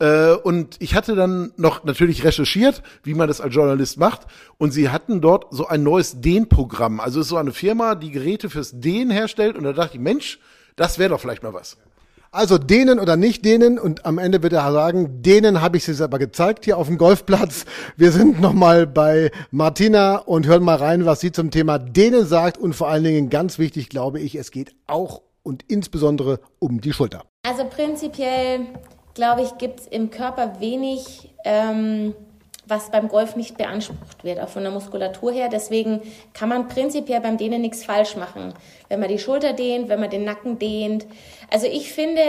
Äh, 0.00 0.32
und 0.32 0.76
ich 0.80 0.96
hatte 0.96 1.14
dann 1.14 1.52
noch 1.56 1.84
natürlich 1.84 2.24
recherchiert, 2.24 2.82
wie 3.04 3.14
man 3.14 3.28
das 3.28 3.40
als 3.40 3.54
Journalist 3.54 3.96
macht. 3.96 4.22
Und 4.58 4.72
sie 4.72 4.90
hatten 4.90 5.20
dort 5.20 5.46
so 5.54 5.68
ein 5.68 5.84
neues 5.84 6.20
Dehnprogramm. 6.20 6.98
Also 6.98 7.20
es 7.20 7.26
ist 7.26 7.30
so 7.30 7.36
eine 7.36 7.52
Firma, 7.52 7.94
die 7.94 8.10
Geräte 8.10 8.50
fürs 8.50 8.72
Dehnen 8.80 9.12
herstellt. 9.12 9.56
Und 9.56 9.62
da 9.62 9.72
dachte 9.72 9.94
ich, 9.94 10.00
Mensch, 10.00 10.40
das 10.74 10.98
wäre 10.98 11.10
doch 11.10 11.20
vielleicht 11.20 11.44
mal 11.44 11.54
was. 11.54 11.76
Also 12.34 12.58
denen 12.58 12.98
oder 12.98 13.16
nicht 13.16 13.44
denen 13.44 13.78
und 13.78 14.04
am 14.04 14.18
Ende 14.18 14.42
wird 14.42 14.54
er 14.54 14.72
sagen, 14.72 15.22
denen 15.22 15.62
habe 15.62 15.76
ich 15.76 15.86
es 15.86 16.00
aber 16.00 16.18
gezeigt 16.18 16.64
hier 16.64 16.78
auf 16.78 16.88
dem 16.88 16.98
Golfplatz. 16.98 17.64
Wir 17.96 18.10
sind 18.10 18.40
nochmal 18.40 18.88
bei 18.88 19.30
Martina 19.52 20.16
und 20.16 20.44
hören 20.44 20.64
mal 20.64 20.74
rein, 20.74 21.06
was 21.06 21.20
sie 21.20 21.30
zum 21.30 21.52
Thema 21.52 21.78
denen 21.78 22.26
sagt 22.26 22.58
und 22.58 22.72
vor 22.72 22.88
allen 22.88 23.04
Dingen 23.04 23.30
ganz 23.30 23.60
wichtig, 23.60 23.88
glaube 23.88 24.18
ich, 24.18 24.34
es 24.34 24.50
geht 24.50 24.74
auch 24.88 25.22
und 25.44 25.62
insbesondere 25.68 26.40
um 26.58 26.80
die 26.80 26.92
Schulter. 26.92 27.22
Also 27.44 27.66
prinzipiell, 27.66 28.66
glaube 29.14 29.42
ich, 29.42 29.56
gibt 29.58 29.78
es 29.78 29.86
im 29.86 30.10
Körper 30.10 30.58
wenig 30.58 31.32
ähm, 31.44 32.16
was 32.66 32.90
beim 32.90 33.08
Golf 33.08 33.36
nicht 33.36 33.58
beansprucht 33.58 34.24
wird, 34.24 34.40
auch 34.40 34.48
von 34.48 34.62
der 34.62 34.72
Muskulatur 34.72 35.32
her. 35.32 35.48
Deswegen 35.50 36.00
kann 36.32 36.48
man 36.48 36.68
prinzipiell 36.68 37.20
beim 37.20 37.36
Dehnen 37.36 37.60
nichts 37.60 37.84
falsch 37.84 38.16
machen. 38.16 38.54
Wenn 38.88 39.00
man 39.00 39.08
die 39.08 39.18
Schulter 39.18 39.52
dehnt, 39.52 39.88
wenn 39.88 40.00
man 40.00 40.10
den 40.10 40.24
Nacken 40.24 40.58
dehnt. 40.58 41.06
Also 41.50 41.66
ich 41.66 41.92
finde, 41.92 42.22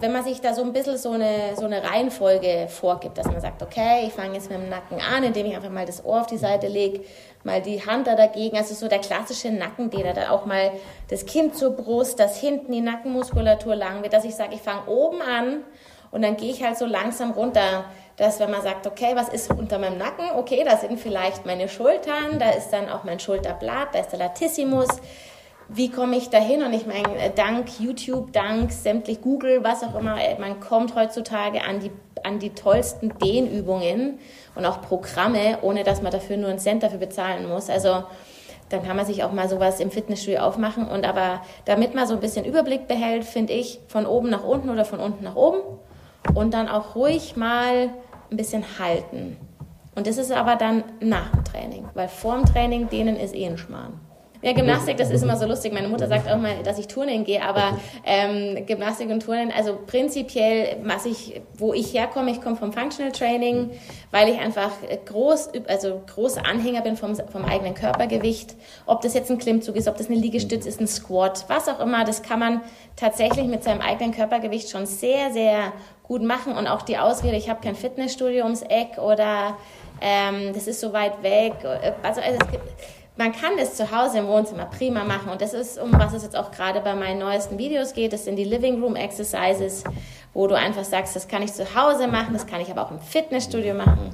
wenn 0.00 0.12
man 0.12 0.24
sich 0.24 0.40
da 0.40 0.54
so 0.54 0.62
ein 0.62 0.72
bisschen 0.72 0.96
so 0.96 1.12
eine, 1.12 1.56
so 1.56 1.66
eine 1.66 1.82
Reihenfolge 1.82 2.66
vorgibt, 2.68 3.18
dass 3.18 3.26
man 3.26 3.40
sagt, 3.40 3.62
okay, 3.62 4.06
ich 4.06 4.12
fange 4.12 4.34
jetzt 4.34 4.50
mit 4.50 4.60
dem 4.60 4.68
Nacken 4.68 5.00
an, 5.00 5.22
indem 5.22 5.46
ich 5.46 5.56
einfach 5.56 5.70
mal 5.70 5.86
das 5.86 6.04
Ohr 6.04 6.20
auf 6.20 6.26
die 6.26 6.36
Seite 6.36 6.66
lege, 6.66 7.00
mal 7.44 7.62
die 7.62 7.84
Hand 7.84 8.06
da 8.06 8.16
dagegen, 8.16 8.56
also 8.56 8.74
so 8.74 8.88
der 8.88 8.98
klassische 8.98 9.50
Nackendehner, 9.50 10.14
dann 10.14 10.28
auch 10.28 10.46
mal 10.46 10.72
das 11.08 11.26
Kind 11.26 11.56
zur 11.56 11.70
Brust, 11.70 12.18
dass 12.18 12.40
hinten 12.40 12.72
die 12.72 12.80
Nackenmuskulatur 12.80 13.76
lang 13.76 14.02
wird, 14.02 14.12
dass 14.12 14.24
ich 14.24 14.34
sage, 14.34 14.54
ich 14.54 14.60
fange 14.60 14.86
oben 14.88 15.22
an 15.22 15.62
und 16.10 16.22
dann 16.22 16.36
gehe 16.36 16.50
ich 16.50 16.62
halt 16.62 16.76
so 16.76 16.86
langsam 16.86 17.32
runter 17.32 17.84
dass 18.18 18.40
wenn 18.40 18.50
man 18.50 18.62
sagt, 18.62 18.86
okay, 18.86 19.12
was 19.14 19.28
ist 19.28 19.50
unter 19.50 19.78
meinem 19.78 19.96
Nacken? 19.96 20.26
Okay, 20.36 20.64
da 20.64 20.76
sind 20.76 20.98
vielleicht 20.98 21.46
meine 21.46 21.68
Schultern, 21.68 22.38
da 22.38 22.50
ist 22.50 22.70
dann 22.70 22.88
auch 22.88 23.04
mein 23.04 23.20
Schulterblatt, 23.20 23.94
da 23.94 24.00
ist 24.00 24.10
der 24.10 24.18
Latissimus. 24.18 24.88
Wie 25.68 25.90
komme 25.90 26.16
ich 26.16 26.28
dahin? 26.28 26.62
Und 26.62 26.72
ich 26.72 26.86
meine, 26.86 27.16
äh, 27.18 27.30
dank 27.34 27.78
YouTube, 27.78 28.32
dank 28.32 28.72
sämtlich 28.72 29.20
Google, 29.20 29.62
was 29.62 29.82
auch 29.84 29.94
immer, 29.98 30.20
äh, 30.20 30.38
man 30.38 30.60
kommt 30.60 30.94
heutzutage 30.94 31.62
an 31.62 31.78
die, 31.80 31.92
an 32.24 32.38
die 32.38 32.50
tollsten 32.50 33.16
Dehnübungen 33.18 34.18
und 34.54 34.66
auch 34.66 34.80
Programme, 34.80 35.58
ohne 35.62 35.84
dass 35.84 36.02
man 36.02 36.10
dafür 36.10 36.38
nur 36.38 36.48
einen 36.48 36.58
Cent 36.58 36.82
dafür 36.82 36.98
bezahlen 36.98 37.48
muss. 37.48 37.70
Also 37.70 38.04
dann 38.70 38.82
kann 38.82 38.96
man 38.96 39.06
sich 39.06 39.22
auch 39.22 39.32
mal 39.32 39.48
sowas 39.48 39.78
im 39.78 39.90
Fitnessstudio 39.90 40.40
aufmachen. 40.40 40.88
Und 40.88 41.06
aber 41.06 41.42
damit 41.66 41.94
man 41.94 42.06
so 42.06 42.14
ein 42.14 42.20
bisschen 42.20 42.44
Überblick 42.44 42.88
behält, 42.88 43.24
finde 43.24 43.52
ich, 43.52 43.78
von 43.86 44.06
oben 44.06 44.30
nach 44.30 44.44
unten 44.44 44.70
oder 44.70 44.84
von 44.84 44.98
unten 44.98 45.22
nach 45.22 45.36
oben. 45.36 45.60
Und 46.34 46.52
dann 46.54 46.68
auch 46.68 46.94
ruhig 46.94 47.36
mal 47.36 47.90
ein 48.30 48.36
bisschen 48.36 48.64
halten. 48.78 49.36
Und 49.94 50.06
das 50.06 50.16
ist 50.18 50.30
aber 50.30 50.56
dann 50.56 50.84
nach 51.00 51.30
dem 51.30 51.44
Training, 51.44 51.88
weil 51.94 52.08
vor 52.08 52.36
dem 52.36 52.44
Training 52.44 52.88
denen 52.88 53.16
ist 53.16 53.34
eh 53.34 53.46
ein 53.46 53.58
Schmarrn. 53.58 54.00
Ja, 54.40 54.52
Gymnastik, 54.52 54.96
das 54.96 55.10
ist 55.10 55.22
immer 55.22 55.36
so 55.36 55.46
lustig. 55.46 55.72
Meine 55.72 55.88
Mutter 55.88 56.06
sagt 56.06 56.30
auch 56.30 56.36
mal, 56.36 56.62
dass 56.62 56.78
ich 56.78 56.86
Turnen 56.86 57.24
gehe, 57.24 57.42
aber 57.42 57.76
ähm, 58.04 58.64
Gymnastik 58.66 59.10
und 59.10 59.20
Turnen, 59.20 59.50
also 59.50 59.76
prinzipiell, 59.84 60.76
was 60.84 61.06
ich, 61.06 61.40
wo 61.56 61.74
ich 61.74 61.92
herkomme, 61.92 62.30
ich 62.30 62.40
komme 62.40 62.54
vom 62.54 62.72
Functional 62.72 63.10
Training, 63.10 63.70
weil 64.12 64.28
ich 64.28 64.38
einfach 64.38 64.70
groß, 65.06 65.50
also 65.66 66.02
großer 66.14 66.46
Anhänger 66.46 66.82
bin 66.82 66.96
vom, 66.96 67.16
vom 67.16 67.44
eigenen 67.44 67.74
Körpergewicht. 67.74 68.54
Ob 68.86 69.00
das 69.00 69.14
jetzt 69.14 69.28
ein 69.28 69.38
Klimmzug 69.38 69.74
ist, 69.74 69.88
ob 69.88 69.96
das 69.96 70.08
eine 70.08 70.16
Liegestütz 70.16 70.66
ist, 70.66 70.80
ein 70.80 70.86
Squat, 70.86 71.44
was 71.48 71.68
auch 71.68 71.80
immer, 71.80 72.04
das 72.04 72.22
kann 72.22 72.38
man 72.38 72.60
tatsächlich 72.94 73.46
mit 73.46 73.64
seinem 73.64 73.80
eigenen 73.80 74.12
Körpergewicht 74.12 74.70
schon 74.70 74.86
sehr, 74.86 75.32
sehr 75.32 75.72
gut 76.04 76.22
machen. 76.22 76.56
Und 76.56 76.68
auch 76.68 76.82
die 76.82 76.96
Ausrede, 76.96 77.36
ich 77.36 77.50
habe 77.50 77.60
kein 77.60 77.74
Fitnessstudio 77.74 78.44
ums 78.44 78.62
Eck 78.62 78.98
oder 78.98 79.56
ähm, 80.00 80.52
das 80.54 80.68
ist 80.68 80.80
so 80.80 80.92
weit 80.92 81.24
weg. 81.24 81.54
Also, 82.04 82.20
also 82.20 82.38
es 82.40 82.50
gibt, 82.52 82.62
man 83.18 83.32
kann 83.32 83.52
das 83.58 83.74
zu 83.74 83.90
Hause 83.90 84.18
im 84.18 84.28
Wohnzimmer 84.28 84.66
prima 84.66 85.04
machen 85.04 85.30
und 85.30 85.40
das 85.40 85.52
ist, 85.52 85.78
um 85.78 85.92
was 85.92 86.14
es 86.14 86.22
jetzt 86.22 86.36
auch 86.36 86.50
gerade 86.52 86.80
bei 86.80 86.94
meinen 86.94 87.18
neuesten 87.18 87.58
Videos 87.58 87.92
geht, 87.92 88.12
das 88.12 88.24
sind 88.24 88.36
die 88.36 88.44
Living 88.44 88.80
Room 88.82 88.96
Exercises, 88.96 89.84
wo 90.32 90.46
du 90.46 90.56
einfach 90.56 90.84
sagst, 90.84 91.16
das 91.16 91.26
kann 91.28 91.42
ich 91.42 91.52
zu 91.52 91.74
Hause 91.74 92.06
machen, 92.06 92.32
das 92.32 92.46
kann 92.46 92.60
ich 92.60 92.70
aber 92.70 92.86
auch 92.86 92.90
im 92.92 93.00
Fitnessstudio 93.00 93.74
machen. 93.74 94.10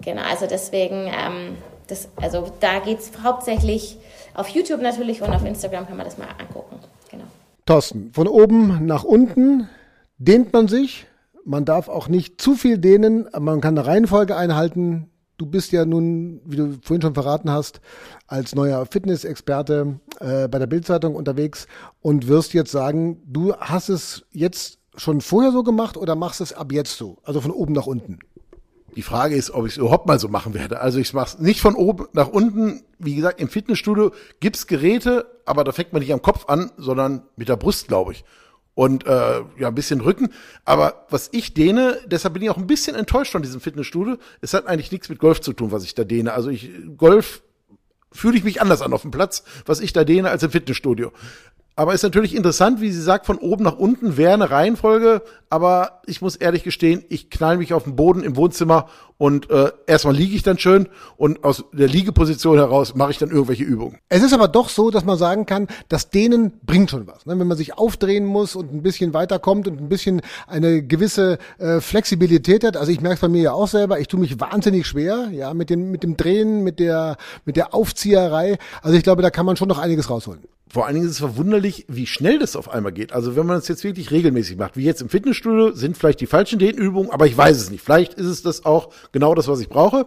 Genau, 0.00 0.22
also 0.22 0.46
deswegen, 0.46 1.06
ähm, 1.06 1.56
das, 1.88 2.08
also 2.16 2.52
da 2.60 2.78
geht 2.78 3.00
es 3.00 3.12
hauptsächlich 3.22 3.98
auf 4.34 4.48
YouTube 4.48 4.80
natürlich 4.80 5.22
und 5.22 5.34
auf 5.34 5.44
Instagram 5.44 5.86
kann 5.86 5.96
man 5.96 6.06
das 6.06 6.16
mal 6.16 6.28
angucken. 6.38 6.76
Thorsten, 7.66 8.12
von 8.12 8.28
oben 8.28 8.86
nach 8.86 9.02
unten 9.02 9.68
dehnt 10.18 10.52
man 10.52 10.68
sich. 10.68 11.08
Man 11.44 11.64
darf 11.64 11.88
auch 11.88 12.06
nicht 12.06 12.40
zu 12.40 12.54
viel 12.54 12.78
dehnen. 12.78 13.28
Man 13.36 13.60
kann 13.60 13.76
eine 13.76 13.88
Reihenfolge 13.88 14.36
einhalten. 14.36 15.10
Du 15.38 15.44
bist 15.44 15.72
ja 15.72 15.84
nun, 15.84 16.40
wie 16.46 16.56
du 16.56 16.78
vorhin 16.82 17.02
schon 17.02 17.14
verraten 17.14 17.50
hast, 17.50 17.80
als 18.26 18.54
neuer 18.54 18.86
Fitnessexperte 18.86 20.00
äh, 20.20 20.48
bei 20.48 20.58
der 20.58 20.66
Bildzeitung 20.66 21.14
unterwegs 21.14 21.66
und 22.00 22.26
wirst 22.26 22.54
jetzt 22.54 22.72
sagen, 22.72 23.20
du 23.26 23.54
hast 23.54 23.90
es 23.90 24.24
jetzt 24.32 24.78
schon 24.96 25.20
vorher 25.20 25.52
so 25.52 25.62
gemacht 25.62 25.98
oder 25.98 26.16
machst 26.16 26.40
es 26.40 26.54
ab 26.54 26.72
jetzt 26.72 26.96
so? 26.96 27.18
Also 27.22 27.42
von 27.42 27.50
oben 27.50 27.74
nach 27.74 27.86
unten? 27.86 28.18
Die 28.96 29.02
Frage 29.02 29.34
ist, 29.34 29.50
ob 29.50 29.66
ich 29.66 29.72
es 29.72 29.76
überhaupt 29.76 30.06
mal 30.06 30.18
so 30.18 30.28
machen 30.28 30.54
werde. 30.54 30.80
Also 30.80 30.98
ich 30.98 31.12
mache 31.12 31.36
es 31.36 31.38
nicht 31.38 31.60
von 31.60 31.74
oben 31.74 32.06
nach 32.14 32.28
unten. 32.28 32.82
Wie 32.98 33.14
gesagt, 33.14 33.38
im 33.38 33.48
Fitnessstudio 33.48 34.12
gibt's 34.40 34.66
Geräte, 34.66 35.26
aber 35.44 35.64
da 35.64 35.72
fängt 35.72 35.92
man 35.92 36.00
nicht 36.00 36.14
am 36.14 36.22
Kopf 36.22 36.46
an, 36.48 36.70
sondern 36.78 37.24
mit 37.36 37.50
der 37.50 37.58
Brust, 37.58 37.88
glaube 37.88 38.12
ich. 38.12 38.24
Und 38.76 39.06
äh, 39.06 39.40
ja, 39.58 39.68
ein 39.68 39.74
bisschen 39.74 40.02
Rücken. 40.02 40.28
Aber 40.66 41.06
was 41.08 41.30
ich 41.32 41.54
dehne, 41.54 41.98
deshalb 42.04 42.34
bin 42.34 42.42
ich 42.42 42.50
auch 42.50 42.58
ein 42.58 42.66
bisschen 42.66 42.94
enttäuscht 42.94 43.32
von 43.32 43.40
diesem 43.40 43.58
Fitnessstudio. 43.58 44.18
Es 44.42 44.52
hat 44.52 44.66
eigentlich 44.66 44.92
nichts 44.92 45.08
mit 45.08 45.18
Golf 45.18 45.40
zu 45.40 45.54
tun, 45.54 45.72
was 45.72 45.82
ich 45.82 45.94
da 45.94 46.04
dehne. 46.04 46.34
Also 46.34 46.50
ich 46.50 46.70
Golf 46.98 47.42
fühle 48.12 48.36
ich 48.36 48.44
mich 48.44 48.60
anders 48.60 48.82
an 48.82 48.92
auf 48.92 49.00
dem 49.00 49.10
Platz, 49.12 49.44
was 49.64 49.80
ich 49.80 49.94
da 49.94 50.04
dehne, 50.04 50.28
als 50.28 50.42
im 50.42 50.50
Fitnessstudio. 50.50 51.10
Aber 51.78 51.92
ist 51.92 52.02
natürlich 52.02 52.34
interessant, 52.34 52.80
wie 52.80 52.90
sie 52.90 53.02
sagt, 53.02 53.26
von 53.26 53.36
oben 53.36 53.62
nach 53.62 53.76
unten 53.76 54.16
wäre 54.16 54.32
eine 54.32 54.50
Reihenfolge. 54.50 55.20
Aber 55.50 56.00
ich 56.06 56.22
muss 56.22 56.34
ehrlich 56.34 56.64
gestehen, 56.64 57.04
ich 57.10 57.28
knall 57.28 57.58
mich 57.58 57.74
auf 57.74 57.84
den 57.84 57.96
Boden 57.96 58.22
im 58.22 58.34
Wohnzimmer 58.34 58.86
und 59.18 59.50
äh, 59.50 59.72
erstmal 59.86 60.14
liege 60.14 60.34
ich 60.34 60.42
dann 60.42 60.58
schön 60.58 60.88
und 61.18 61.44
aus 61.44 61.64
der 61.72 61.86
Liegeposition 61.86 62.56
heraus 62.56 62.94
mache 62.94 63.10
ich 63.10 63.18
dann 63.18 63.30
irgendwelche 63.30 63.64
Übungen. 63.64 63.98
Es 64.08 64.22
ist 64.22 64.32
aber 64.32 64.48
doch 64.48 64.70
so, 64.70 64.90
dass 64.90 65.04
man 65.04 65.18
sagen 65.18 65.44
kann, 65.44 65.68
das 65.88 66.08
Dehnen 66.08 66.60
bringt 66.64 66.90
schon 66.90 67.06
was. 67.06 67.26
Ne? 67.26 67.38
Wenn 67.38 67.46
man 67.46 67.58
sich 67.58 67.76
aufdrehen 67.76 68.24
muss 68.24 68.56
und 68.56 68.72
ein 68.72 68.82
bisschen 68.82 69.12
weiterkommt 69.12 69.68
und 69.68 69.78
ein 69.78 69.90
bisschen 69.90 70.22
eine 70.46 70.82
gewisse 70.82 71.36
äh, 71.58 71.80
Flexibilität 71.80 72.64
hat. 72.64 72.78
Also 72.78 72.90
ich 72.90 73.02
merke 73.02 73.16
es 73.16 73.20
bei 73.20 73.28
mir 73.28 73.42
ja 73.42 73.52
auch 73.52 73.68
selber, 73.68 74.00
ich 74.00 74.08
tue 74.08 74.20
mich 74.20 74.40
wahnsinnig 74.40 74.86
schwer, 74.86 75.28
ja, 75.30 75.52
mit 75.52 75.68
dem, 75.68 75.90
mit 75.90 76.02
dem 76.02 76.16
Drehen, 76.16 76.64
mit 76.64 76.78
der, 76.78 77.18
mit 77.44 77.56
der 77.56 77.74
Aufzieherei. 77.74 78.56
Also 78.80 78.96
ich 78.96 79.02
glaube, 79.02 79.20
da 79.20 79.28
kann 79.28 79.44
man 79.44 79.56
schon 79.56 79.68
noch 79.68 79.78
einiges 79.78 80.08
rausholen 80.08 80.40
vor 80.68 80.86
allen 80.86 80.94
Dingen 80.94 81.06
ist 81.06 81.12
es 81.12 81.18
verwunderlich, 81.18 81.84
wie 81.88 82.06
schnell 82.06 82.38
das 82.38 82.56
auf 82.56 82.68
einmal 82.68 82.92
geht. 82.92 83.12
Also 83.12 83.36
wenn 83.36 83.46
man 83.46 83.58
es 83.58 83.68
jetzt 83.68 83.84
wirklich 83.84 84.10
regelmäßig 84.10 84.56
macht, 84.56 84.76
wie 84.76 84.84
jetzt 84.84 85.00
im 85.00 85.08
Fitnessstudio, 85.08 85.72
sind 85.72 85.96
vielleicht 85.96 86.20
die 86.20 86.26
falschen 86.26 86.58
Dehnübungen, 86.58 87.10
aber 87.10 87.26
ich 87.26 87.36
weiß 87.36 87.56
es 87.56 87.70
nicht. 87.70 87.84
Vielleicht 87.84 88.14
ist 88.14 88.26
es 88.26 88.42
das 88.42 88.64
auch 88.64 88.92
genau 89.12 89.34
das, 89.34 89.48
was 89.48 89.60
ich 89.60 89.68
brauche. 89.68 90.06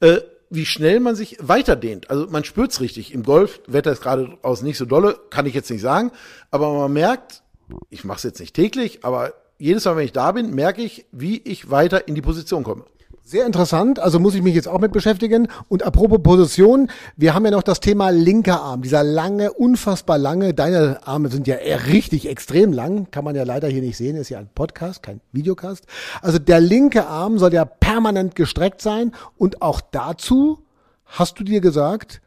Äh, 0.00 0.18
wie 0.50 0.64
schnell 0.64 1.00
man 1.00 1.14
sich 1.14 1.36
weiter 1.40 1.76
dehnt. 1.76 2.10
Also 2.10 2.26
man 2.28 2.44
spürt's 2.44 2.80
richtig. 2.80 3.12
Im 3.12 3.22
Golf, 3.22 3.60
Wetter 3.66 3.92
ist 3.92 4.02
gerade 4.02 4.38
aus 4.42 4.62
nicht 4.62 4.78
so 4.78 4.86
dolle, 4.86 5.18
kann 5.30 5.46
ich 5.46 5.54
jetzt 5.54 5.70
nicht 5.70 5.82
sagen. 5.82 6.10
Aber 6.50 6.72
man 6.72 6.92
merkt, 6.92 7.42
ich 7.90 8.04
mache 8.04 8.16
es 8.16 8.22
jetzt 8.22 8.40
nicht 8.40 8.54
täglich, 8.54 9.04
aber 9.04 9.34
jedes 9.58 9.84
Mal, 9.84 9.96
wenn 9.96 10.04
ich 10.04 10.12
da 10.12 10.32
bin, 10.32 10.54
merke 10.54 10.82
ich, 10.82 11.04
wie 11.12 11.38
ich 11.38 11.70
weiter 11.70 12.08
in 12.08 12.14
die 12.14 12.22
Position 12.22 12.62
komme. 12.62 12.84
Sehr 13.28 13.44
interessant, 13.44 13.98
also 13.98 14.18
muss 14.18 14.34
ich 14.34 14.40
mich 14.40 14.54
jetzt 14.54 14.68
auch 14.68 14.80
mit 14.80 14.90
beschäftigen. 14.90 15.48
Und 15.68 15.82
apropos 15.82 16.22
Position, 16.22 16.90
wir 17.14 17.34
haben 17.34 17.44
ja 17.44 17.50
noch 17.50 17.62
das 17.62 17.78
Thema 17.78 18.08
linker 18.08 18.62
Arm, 18.62 18.80
dieser 18.80 19.04
lange, 19.04 19.52
unfassbar 19.52 20.16
lange, 20.16 20.54
deine 20.54 21.06
Arme 21.06 21.28
sind 21.28 21.46
ja 21.46 21.56
richtig 21.56 22.26
extrem 22.26 22.72
lang, 22.72 23.10
kann 23.10 23.24
man 23.24 23.36
ja 23.36 23.42
leider 23.42 23.68
hier 23.68 23.82
nicht 23.82 23.98
sehen, 23.98 24.16
ist 24.16 24.30
ja 24.30 24.38
ein 24.38 24.48
Podcast, 24.54 25.02
kein 25.02 25.20
Videocast. 25.32 25.84
Also 26.22 26.38
der 26.38 26.58
linke 26.60 27.06
Arm 27.06 27.38
soll 27.38 27.52
ja 27.52 27.66
permanent 27.66 28.34
gestreckt 28.34 28.80
sein 28.80 29.12
und 29.36 29.60
auch 29.60 29.82
dazu 29.82 30.60
hast 31.04 31.38
du 31.38 31.44
dir 31.44 31.60
gesagt, 31.60 32.22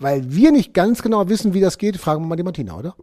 weil 0.00 0.34
wir 0.34 0.50
nicht 0.50 0.74
ganz 0.74 1.04
genau 1.04 1.28
wissen, 1.28 1.54
wie 1.54 1.60
das 1.60 1.78
geht, 1.78 1.98
fragen 1.98 2.24
wir 2.24 2.26
mal 2.26 2.34
die 2.34 2.42
Martina, 2.42 2.76
oder? 2.76 2.96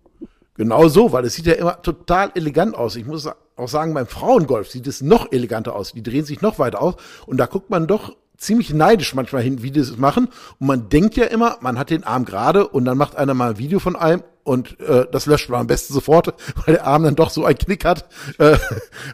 Genau 0.55 0.89
so, 0.89 1.13
weil 1.13 1.23
es 1.23 1.35
sieht 1.35 1.45
ja 1.45 1.53
immer 1.53 1.81
total 1.81 2.31
elegant 2.35 2.75
aus. 2.75 2.97
Ich 2.97 3.05
muss 3.05 3.29
auch 3.55 3.67
sagen, 3.67 3.93
beim 3.93 4.07
Frauengolf 4.07 4.69
sieht 4.69 4.88
es 4.88 5.01
noch 5.01 5.31
eleganter 5.31 5.75
aus. 5.75 5.93
Die 5.93 6.03
drehen 6.03 6.25
sich 6.25 6.41
noch 6.41 6.60
weiter 6.60 6.81
aus. 6.81 6.95
Und 7.25 7.38
da 7.38 7.45
guckt 7.45 7.69
man 7.69 7.88
doch 7.88 8.15
ziemlich 8.38 8.74
neidisch 8.74 9.13
manchmal 9.13 9.41
hin, 9.41 9.63
wie 9.63 9.72
die 9.72 9.79
das 9.79 9.98
machen. 9.98 10.29
Und 10.60 10.67
man 10.67 10.89
denkt 10.89 11.15
ja 11.15 11.25
immer, 11.25 11.57
man 11.62 11.79
hat 11.79 11.89
den 11.89 12.03
Arm 12.03 12.25
gerade 12.25 12.67
und 12.67 12.86
dann 12.86 12.98
macht 12.98 13.15
einer 13.15 13.33
mal 13.33 13.51
ein 13.51 13.57
Video 13.57 13.79
von 13.79 13.95
einem 13.95 14.24
und 14.43 14.79
äh, 14.81 15.07
das 15.12 15.25
löscht 15.25 15.50
man 15.50 15.62
am 15.62 15.67
besten 15.67 15.93
sofort, 15.93 16.33
weil 16.65 16.75
der 16.75 16.86
Arm 16.86 17.03
dann 17.03 17.15
doch 17.15 17.29
so 17.29 17.45
einen 17.45 17.57
Knick 17.57 17.86
hat. 17.86 18.05
Äh, 18.38 18.57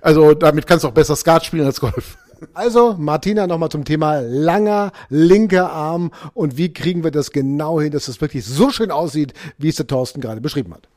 also 0.02 0.34
damit 0.34 0.68
kannst 0.68 0.84
du 0.84 0.88
auch 0.88 0.94
besser 0.94 1.16
Skat 1.16 1.46
spielen 1.46 1.66
als 1.66 1.80
Golf. 1.80 2.18
Also, 2.54 2.96
Martina, 2.98 3.48
nochmal 3.48 3.68
zum 3.68 3.84
Thema 3.84 4.22
langer 4.22 4.94
linker 5.10 5.72
Arm 5.72 6.12
und 6.34 6.56
wie 6.56 6.72
kriegen 6.72 7.04
wir 7.04 7.12
das 7.12 7.32
genau 7.32 7.82
hin, 7.82 7.92
dass 7.92 8.06
das 8.06 8.22
wirklich 8.22 8.46
so 8.46 8.70
schön 8.70 8.92
aussieht, 8.92 9.34
wie 9.58 9.68
es 9.68 9.76
der 9.76 9.88
Thorsten 9.88 10.22
gerade 10.22 10.40
beschrieben 10.40 10.74
hat. 10.74 10.88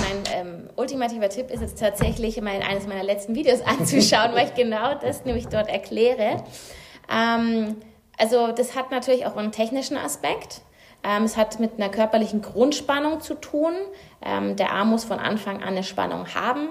Mein 0.00 0.21
ähm, 0.42 0.70
ultimativer 0.76 1.28
Tipp 1.28 1.50
ist 1.50 1.60
jetzt 1.60 1.78
tatsächlich, 1.78 2.40
mein, 2.40 2.62
eines 2.62 2.86
meiner 2.86 3.02
letzten 3.02 3.34
Videos 3.34 3.60
anzuschauen, 3.64 4.32
weil 4.34 4.46
ich 4.46 4.54
genau 4.54 4.94
das 4.94 5.24
nämlich 5.24 5.48
dort 5.48 5.68
erkläre. 5.68 6.42
Ähm, 7.10 7.76
also 8.18 8.52
das 8.52 8.76
hat 8.76 8.90
natürlich 8.90 9.26
auch 9.26 9.36
einen 9.36 9.52
technischen 9.52 9.96
Aspekt. 9.96 10.62
Ähm, 11.04 11.24
es 11.24 11.36
hat 11.36 11.58
mit 11.58 11.72
einer 11.78 11.88
körperlichen 11.88 12.42
Grundspannung 12.42 13.20
zu 13.20 13.34
tun. 13.34 13.72
Ähm, 14.24 14.56
der 14.56 14.72
Arm 14.72 14.90
muss 14.90 15.04
von 15.04 15.18
Anfang 15.18 15.56
an 15.56 15.70
eine 15.70 15.82
Spannung 15.82 16.34
haben. 16.34 16.70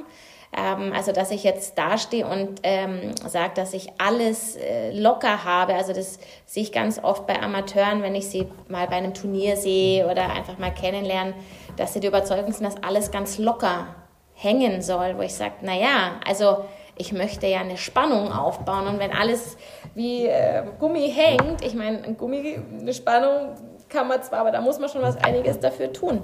Ähm, 0.56 0.92
also, 0.94 1.12
dass 1.12 1.32
ich 1.32 1.44
jetzt 1.44 1.78
dastehe 1.78 2.28
und 2.28 2.60
ähm, 2.64 3.14
sage, 3.28 3.54
dass 3.56 3.74
ich 3.74 3.90
alles 3.98 4.58
äh, 4.58 4.92
locker 4.92 5.46
habe. 5.46 5.76
Also, 5.76 5.94
das 5.94 6.20
sehe 6.46 6.64
ich 6.64 6.72
ganz 6.72 7.02
oft 7.02 7.26
bei 7.26 7.42
Amateuren, 7.42 8.04
wenn 8.04 8.16
ich 8.16 8.28
sie 8.28 8.48
mal 8.68 8.88
bei 8.88 8.98
einem 8.98 9.14
Turnier 9.14 9.56
sehe 9.56 10.06
oder 10.10 10.30
einfach 10.30 10.58
mal 10.58 10.74
kennenlernen, 10.74 11.34
dass 11.78 11.94
sie 11.94 12.02
die 12.02 12.08
Überzeugung 12.08 12.52
sind, 12.52 12.66
dass 12.66 12.84
alles 12.84 13.12
ganz 13.12 13.38
locker 13.38 13.88
hängen 14.34 14.82
soll, 14.82 15.18
wo 15.18 15.22
ich 15.22 15.34
sage, 15.34 15.54
naja, 15.62 16.20
also 16.28 16.66
ich 16.98 17.14
möchte 17.14 17.48
ja 17.48 17.60
eine 17.60 17.78
Spannung 17.78 18.32
aufbauen 18.32 18.88
und 18.88 19.00
wenn 19.00 19.12
alles 19.12 19.58
wie 19.96 20.26
äh, 20.26 20.64
Gummi 20.80 21.12
hängt, 21.12 21.64
ich 21.64 21.76
meine, 21.76 22.04
ein 22.04 22.18
Gummi, 22.18 22.60
eine 22.80 22.94
Spannung 22.94 23.56
kann 23.88 24.08
man 24.08 24.22
zwar, 24.24 24.40
aber 24.40 24.52
da 24.52 24.62
muss 24.62 24.80
man 24.80 24.90
schon 24.90 25.02
was 25.02 25.18
einiges 25.18 25.60
dafür 25.60 25.94
tun. 25.94 26.22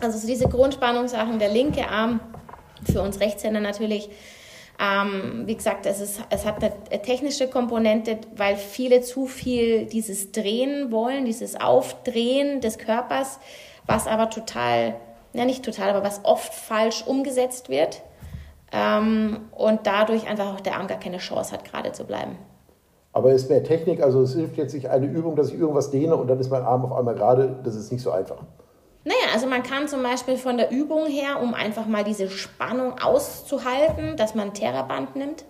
Also 0.00 0.18
so 0.18 0.26
diese 0.26 0.48
Grundspannungssachen, 0.48 1.38
der 1.38 1.48
linke 1.48 1.88
Arm 1.88 2.20
für 2.86 3.02
uns 3.02 3.20
Rechtshänder 3.20 3.60
natürlich. 3.60 4.10
Ähm, 4.78 5.44
wie 5.46 5.56
gesagt, 5.56 5.86
es, 5.86 6.00
ist, 6.00 6.20
es 6.28 6.44
hat 6.44 6.62
eine 6.62 7.02
technische 7.02 7.48
Komponente, 7.48 8.18
weil 8.36 8.56
viele 8.56 9.00
zu 9.00 9.26
viel 9.26 9.86
dieses 9.86 10.32
Drehen 10.32 10.92
wollen, 10.92 11.24
dieses 11.24 11.58
Aufdrehen 11.58 12.60
des 12.60 12.76
Körpers, 12.76 13.40
was 13.86 14.06
aber 14.06 14.28
total, 14.28 14.96
ja 15.32 15.46
nicht 15.46 15.64
total, 15.64 15.88
aber 15.90 16.02
was 16.02 16.24
oft 16.24 16.52
falsch 16.52 17.06
umgesetzt 17.06 17.70
wird 17.70 18.02
ähm, 18.70 19.46
und 19.52 19.86
dadurch 19.86 20.28
einfach 20.28 20.54
auch 20.54 20.60
der 20.60 20.76
Arm 20.76 20.88
gar 20.88 21.00
keine 21.00 21.18
Chance 21.18 21.52
hat, 21.52 21.64
gerade 21.64 21.92
zu 21.92 22.04
bleiben. 22.04 22.36
Aber 23.14 23.32
es 23.32 23.44
ist 23.44 23.48
mehr 23.48 23.64
Technik, 23.64 24.02
also 24.02 24.20
es 24.20 24.34
hilft 24.34 24.58
jetzt 24.58 24.74
nicht 24.74 24.90
eine 24.90 25.06
Übung, 25.06 25.36
dass 25.36 25.48
ich 25.48 25.58
irgendwas 25.58 25.90
dehne 25.90 26.16
und 26.16 26.28
dann 26.28 26.38
ist 26.38 26.50
mein 26.50 26.62
Arm 26.62 26.84
auf 26.84 26.92
einmal 26.92 27.14
gerade, 27.14 27.56
das 27.64 27.74
ist 27.74 27.90
nicht 27.90 28.02
so 28.02 28.10
einfach. 28.10 28.42
Naja, 29.06 29.32
also 29.32 29.46
man 29.46 29.62
kann 29.62 29.86
zum 29.86 30.02
Beispiel 30.02 30.36
von 30.36 30.56
der 30.56 30.72
Übung 30.72 31.06
her, 31.06 31.40
um 31.40 31.54
einfach 31.54 31.86
mal 31.86 32.02
diese 32.02 32.28
Spannung 32.28 32.98
auszuhalten, 32.98 34.16
dass 34.16 34.34
man 34.34 34.48
ein 34.48 34.54
Terraband 34.54 35.14
nimmt 35.14 35.44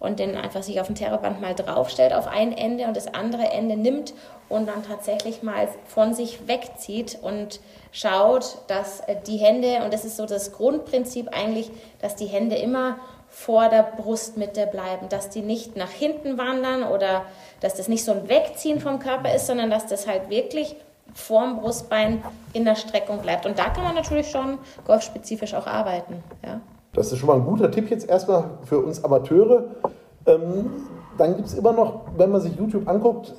und 0.00 0.18
den 0.18 0.36
einfach 0.36 0.64
sich 0.64 0.80
auf 0.80 0.88
ein 0.88 0.96
Terraband 0.96 1.40
mal 1.40 1.54
draufstellt 1.54 2.12
auf 2.12 2.26
ein 2.26 2.50
Ende 2.50 2.88
und 2.88 2.96
das 2.96 3.06
andere 3.06 3.44
Ende 3.44 3.76
nimmt 3.76 4.12
und 4.48 4.66
dann 4.66 4.82
tatsächlich 4.82 5.44
mal 5.44 5.68
von 5.86 6.14
sich 6.14 6.48
wegzieht 6.48 7.16
und 7.22 7.60
schaut, 7.92 8.58
dass 8.66 9.02
äh, 9.02 9.14
die 9.24 9.36
Hände, 9.36 9.84
und 9.84 9.94
das 9.94 10.04
ist 10.04 10.16
so 10.16 10.26
das 10.26 10.50
Grundprinzip 10.50 11.28
eigentlich, 11.30 11.70
dass 12.00 12.16
die 12.16 12.26
Hände 12.26 12.56
immer 12.56 12.98
vor 13.28 13.68
der 13.68 13.84
Brustmitte 13.84 14.66
bleiben, 14.66 15.08
dass 15.08 15.30
die 15.30 15.42
nicht 15.42 15.76
nach 15.76 15.92
hinten 15.92 16.38
wandern 16.38 16.82
oder 16.82 17.24
dass 17.60 17.76
das 17.76 17.86
nicht 17.86 18.04
so 18.04 18.10
ein 18.10 18.28
Wegziehen 18.28 18.80
vom 18.80 18.98
Körper 18.98 19.32
ist, 19.32 19.46
sondern 19.46 19.70
dass 19.70 19.86
das 19.86 20.08
halt 20.08 20.28
wirklich 20.28 20.74
vorm 21.14 21.60
Brustbein 21.60 22.22
in 22.52 22.64
der 22.64 22.74
Streckung 22.74 23.18
bleibt. 23.18 23.46
Und 23.46 23.58
da 23.58 23.70
kann 23.70 23.84
man 23.84 23.94
natürlich 23.94 24.30
schon 24.30 24.58
golfspezifisch 24.86 25.54
auch 25.54 25.66
arbeiten. 25.66 26.22
Ja. 26.44 26.60
Das 26.92 27.12
ist 27.12 27.18
schon 27.18 27.28
mal 27.28 27.36
ein 27.36 27.44
guter 27.44 27.70
Tipp 27.70 27.90
jetzt 27.90 28.08
erstmal 28.08 28.44
für 28.64 28.78
uns 28.78 29.02
Amateure. 29.04 29.64
Ähm, 30.26 30.70
dann 31.18 31.36
gibt 31.36 31.48
es 31.48 31.54
immer 31.54 31.72
noch, 31.72 32.02
wenn 32.16 32.30
man 32.30 32.40
sich 32.40 32.56
YouTube 32.56 32.88
anguckt, 32.88 33.32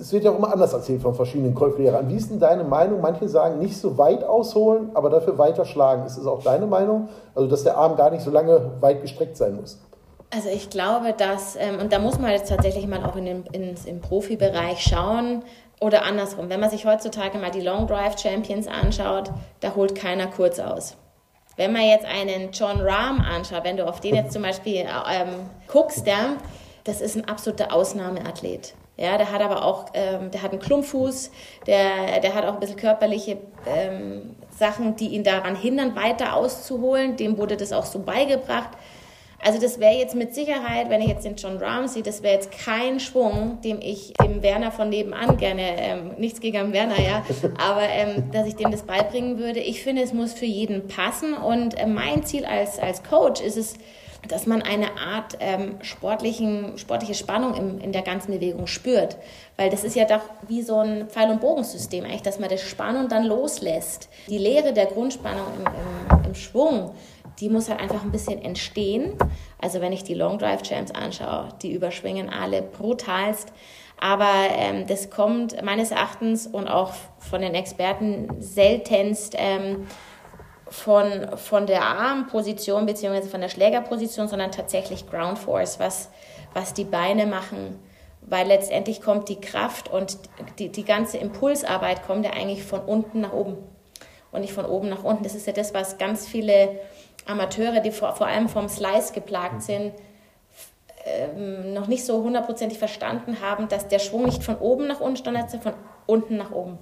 es 0.00 0.12
wird 0.12 0.24
ja 0.24 0.30
auch 0.30 0.36
immer 0.36 0.52
anders 0.52 0.72
erzählt 0.72 1.02
von 1.02 1.14
verschiedenen 1.14 1.54
Golflehrern. 1.54 2.08
Wie 2.08 2.16
ist 2.16 2.30
denn 2.30 2.38
deine 2.38 2.62
Meinung? 2.62 3.00
Manche 3.00 3.28
sagen, 3.28 3.58
nicht 3.58 3.76
so 3.76 3.98
weit 3.98 4.22
ausholen, 4.22 4.90
aber 4.94 5.10
dafür 5.10 5.38
weiter 5.38 5.64
schlagen. 5.64 6.04
Ist 6.06 6.18
es 6.18 6.26
auch 6.26 6.42
deine 6.42 6.66
Meinung? 6.66 7.08
Also, 7.34 7.48
dass 7.48 7.64
der 7.64 7.76
Arm 7.76 7.96
gar 7.96 8.10
nicht 8.10 8.22
so 8.22 8.30
lange 8.30 8.72
weit 8.80 9.02
gestreckt 9.02 9.36
sein 9.36 9.56
muss? 9.56 9.78
Also 10.30 10.50
ich 10.50 10.68
glaube, 10.68 11.14
dass, 11.16 11.56
ähm, 11.56 11.80
und 11.80 11.92
da 11.92 11.98
muss 11.98 12.18
man 12.18 12.30
jetzt 12.30 12.50
tatsächlich 12.50 12.86
mal 12.86 13.02
auch 13.04 13.16
in 13.16 13.24
den, 13.24 13.46
ins, 13.46 13.86
im 13.86 14.00
Profibereich 14.00 14.80
schauen, 14.80 15.42
oder 15.80 16.04
andersrum, 16.04 16.48
wenn 16.48 16.60
man 16.60 16.70
sich 16.70 16.84
heutzutage 16.84 17.38
mal 17.38 17.50
die 17.50 17.60
Long 17.60 17.86
Drive 17.86 18.18
Champions 18.18 18.66
anschaut, 18.66 19.30
da 19.60 19.74
holt 19.74 19.94
keiner 19.94 20.26
kurz 20.26 20.58
aus. 20.58 20.96
Wenn 21.56 21.72
man 21.72 21.82
jetzt 21.82 22.04
einen 22.04 22.52
John 22.52 22.80
Rahm 22.80 23.20
anschaut, 23.20 23.64
wenn 23.64 23.76
du 23.76 23.86
auf 23.86 24.00
den 24.00 24.14
jetzt 24.14 24.32
zum 24.32 24.42
Beispiel 24.42 24.86
ähm, 25.10 25.50
guckst, 25.66 26.06
der, 26.06 26.36
das 26.84 27.00
ist 27.00 27.16
ein 27.16 27.24
absoluter 27.26 27.72
Ausnahmeathlet. 27.72 28.74
Ja, 28.96 29.16
der 29.16 29.30
hat 29.30 29.40
aber 29.40 29.64
auch, 29.64 29.86
ähm, 29.94 30.30
der 30.32 30.42
hat 30.42 30.50
einen 30.50 30.60
Klumpfuß, 30.60 31.30
der, 31.66 32.20
der 32.20 32.34
hat 32.34 32.44
auch 32.44 32.54
ein 32.54 32.60
bisschen 32.60 32.76
körperliche 32.76 33.38
ähm, 33.66 34.34
Sachen, 34.50 34.96
die 34.96 35.08
ihn 35.08 35.22
daran 35.22 35.54
hindern, 35.54 35.94
weiter 35.94 36.34
auszuholen. 36.34 37.16
Dem 37.16 37.38
wurde 37.38 37.56
das 37.56 37.72
auch 37.72 37.86
so 37.86 38.00
beigebracht. 38.00 38.70
Also 39.40 39.60
das 39.60 39.78
wäre 39.78 39.94
jetzt 39.94 40.16
mit 40.16 40.34
Sicherheit, 40.34 40.90
wenn 40.90 41.00
ich 41.00 41.08
jetzt 41.08 41.24
den 41.24 41.36
John 41.36 41.58
Ramsey, 41.58 42.02
das 42.02 42.22
wäre 42.22 42.34
jetzt 42.34 42.50
kein 42.50 42.98
Schwung, 42.98 43.60
dem 43.62 43.78
ich 43.80 44.12
dem 44.20 44.42
Werner 44.42 44.72
von 44.72 44.88
nebenan 44.88 45.36
gerne, 45.36 45.62
ähm, 45.78 46.10
nichts 46.18 46.40
gegen 46.40 46.72
Werner, 46.72 47.00
ja, 47.00 47.24
aber 47.58 47.82
ähm, 47.82 48.30
dass 48.32 48.48
ich 48.48 48.56
dem 48.56 48.70
das 48.72 48.82
beibringen 48.82 49.38
würde. 49.38 49.60
Ich 49.60 49.82
finde, 49.82 50.02
es 50.02 50.12
muss 50.12 50.32
für 50.32 50.46
jeden 50.46 50.88
passen 50.88 51.34
und 51.34 51.78
äh, 51.78 51.86
mein 51.86 52.24
Ziel 52.24 52.44
als, 52.44 52.80
als 52.80 53.02
Coach 53.04 53.40
ist 53.40 53.56
es, 53.56 53.74
dass 54.26 54.46
man 54.46 54.62
eine 54.62 54.98
Art 54.98 55.36
ähm, 55.38 55.76
sportlichen, 55.82 56.76
sportliche 56.76 57.14
Spannung 57.14 57.54
im, 57.54 57.78
in 57.78 57.92
der 57.92 58.02
ganzen 58.02 58.32
Bewegung 58.32 58.66
spürt. 58.66 59.16
Weil 59.56 59.70
das 59.70 59.84
ist 59.84 59.94
ja 59.94 60.04
doch 60.04 60.22
wie 60.48 60.62
so 60.62 60.78
ein 60.78 61.08
Pfeil- 61.08 61.30
und 61.30 61.40
Bogensystem 61.40 62.04
eigentlich, 62.04 62.22
dass 62.22 62.40
man 62.40 62.48
das 62.48 62.60
Spannung 62.62 63.08
dann 63.08 63.24
loslässt. 63.24 64.08
Die 64.28 64.38
Lehre 64.38 64.72
der 64.72 64.86
Grundspannung 64.86 65.46
im, 65.56 66.18
im, 66.18 66.24
im 66.26 66.34
Schwung, 66.34 66.94
die 67.40 67.48
muss 67.48 67.68
halt 67.68 67.80
einfach 67.80 68.02
ein 68.02 68.10
bisschen 68.10 68.42
entstehen. 68.42 69.14
Also 69.60 69.80
wenn 69.80 69.92
ich 69.92 70.04
die 70.04 70.14
Long 70.14 70.38
Drive 70.38 70.62
Champs 70.62 70.92
anschaue, 70.92 71.50
die 71.62 71.72
überschwingen 71.72 72.28
alle 72.28 72.62
brutalst. 72.62 73.52
Aber 74.00 74.32
ähm, 74.52 74.86
das 74.86 75.10
kommt 75.10 75.60
meines 75.62 75.90
Erachtens 75.90 76.46
und 76.46 76.68
auch 76.68 76.92
von 77.18 77.40
den 77.40 77.54
Experten 77.54 78.28
seltenst 78.40 79.34
ähm, 79.36 79.86
von, 80.68 81.36
von 81.36 81.66
der 81.66 81.82
Armposition 81.82 82.86
bzw. 82.86 83.22
von 83.22 83.40
der 83.40 83.48
Schlägerposition, 83.48 84.28
sondern 84.28 84.52
tatsächlich 84.52 85.08
Ground 85.08 85.38
Force, 85.38 85.80
was, 85.80 86.10
was 86.54 86.74
die 86.74 86.84
Beine 86.84 87.26
machen. 87.26 87.78
Weil 88.20 88.46
letztendlich 88.46 89.00
kommt 89.00 89.28
die 89.28 89.40
Kraft 89.40 89.88
und 89.88 90.18
die, 90.58 90.68
die 90.68 90.84
ganze 90.84 91.18
Impulsarbeit 91.18 92.06
kommt 92.06 92.24
ja 92.24 92.32
eigentlich 92.32 92.62
von 92.62 92.80
unten 92.80 93.22
nach 93.22 93.32
oben 93.32 93.56
und 94.30 94.42
nicht 94.42 94.52
von 94.52 94.66
oben 94.66 94.88
nach 94.88 95.02
unten. 95.02 95.22
Das 95.24 95.34
ist 95.34 95.46
ja 95.46 95.52
das, 95.52 95.72
was 95.72 95.98
ganz 95.98 96.26
viele 96.26 96.78
Amateure, 97.28 97.80
die 97.80 97.90
vor, 97.90 98.14
vor 98.16 98.26
allem 98.26 98.48
vom 98.48 98.68
Slice 98.68 99.12
geplagt 99.12 99.62
sind, 99.62 99.92
ähm, 101.04 101.74
noch 101.74 101.86
nicht 101.86 102.04
so 102.04 102.22
hundertprozentig 102.22 102.78
verstanden 102.78 103.36
haben, 103.40 103.68
dass 103.68 103.88
der 103.88 103.98
Schwung 103.98 104.24
nicht 104.24 104.42
von 104.42 104.56
oben 104.56 104.86
nach 104.86 105.00
unten, 105.00 105.22
sondern 105.24 105.48
von 105.48 105.72
unten 106.06 106.36
nach 106.36 106.50
oben. 106.50 106.78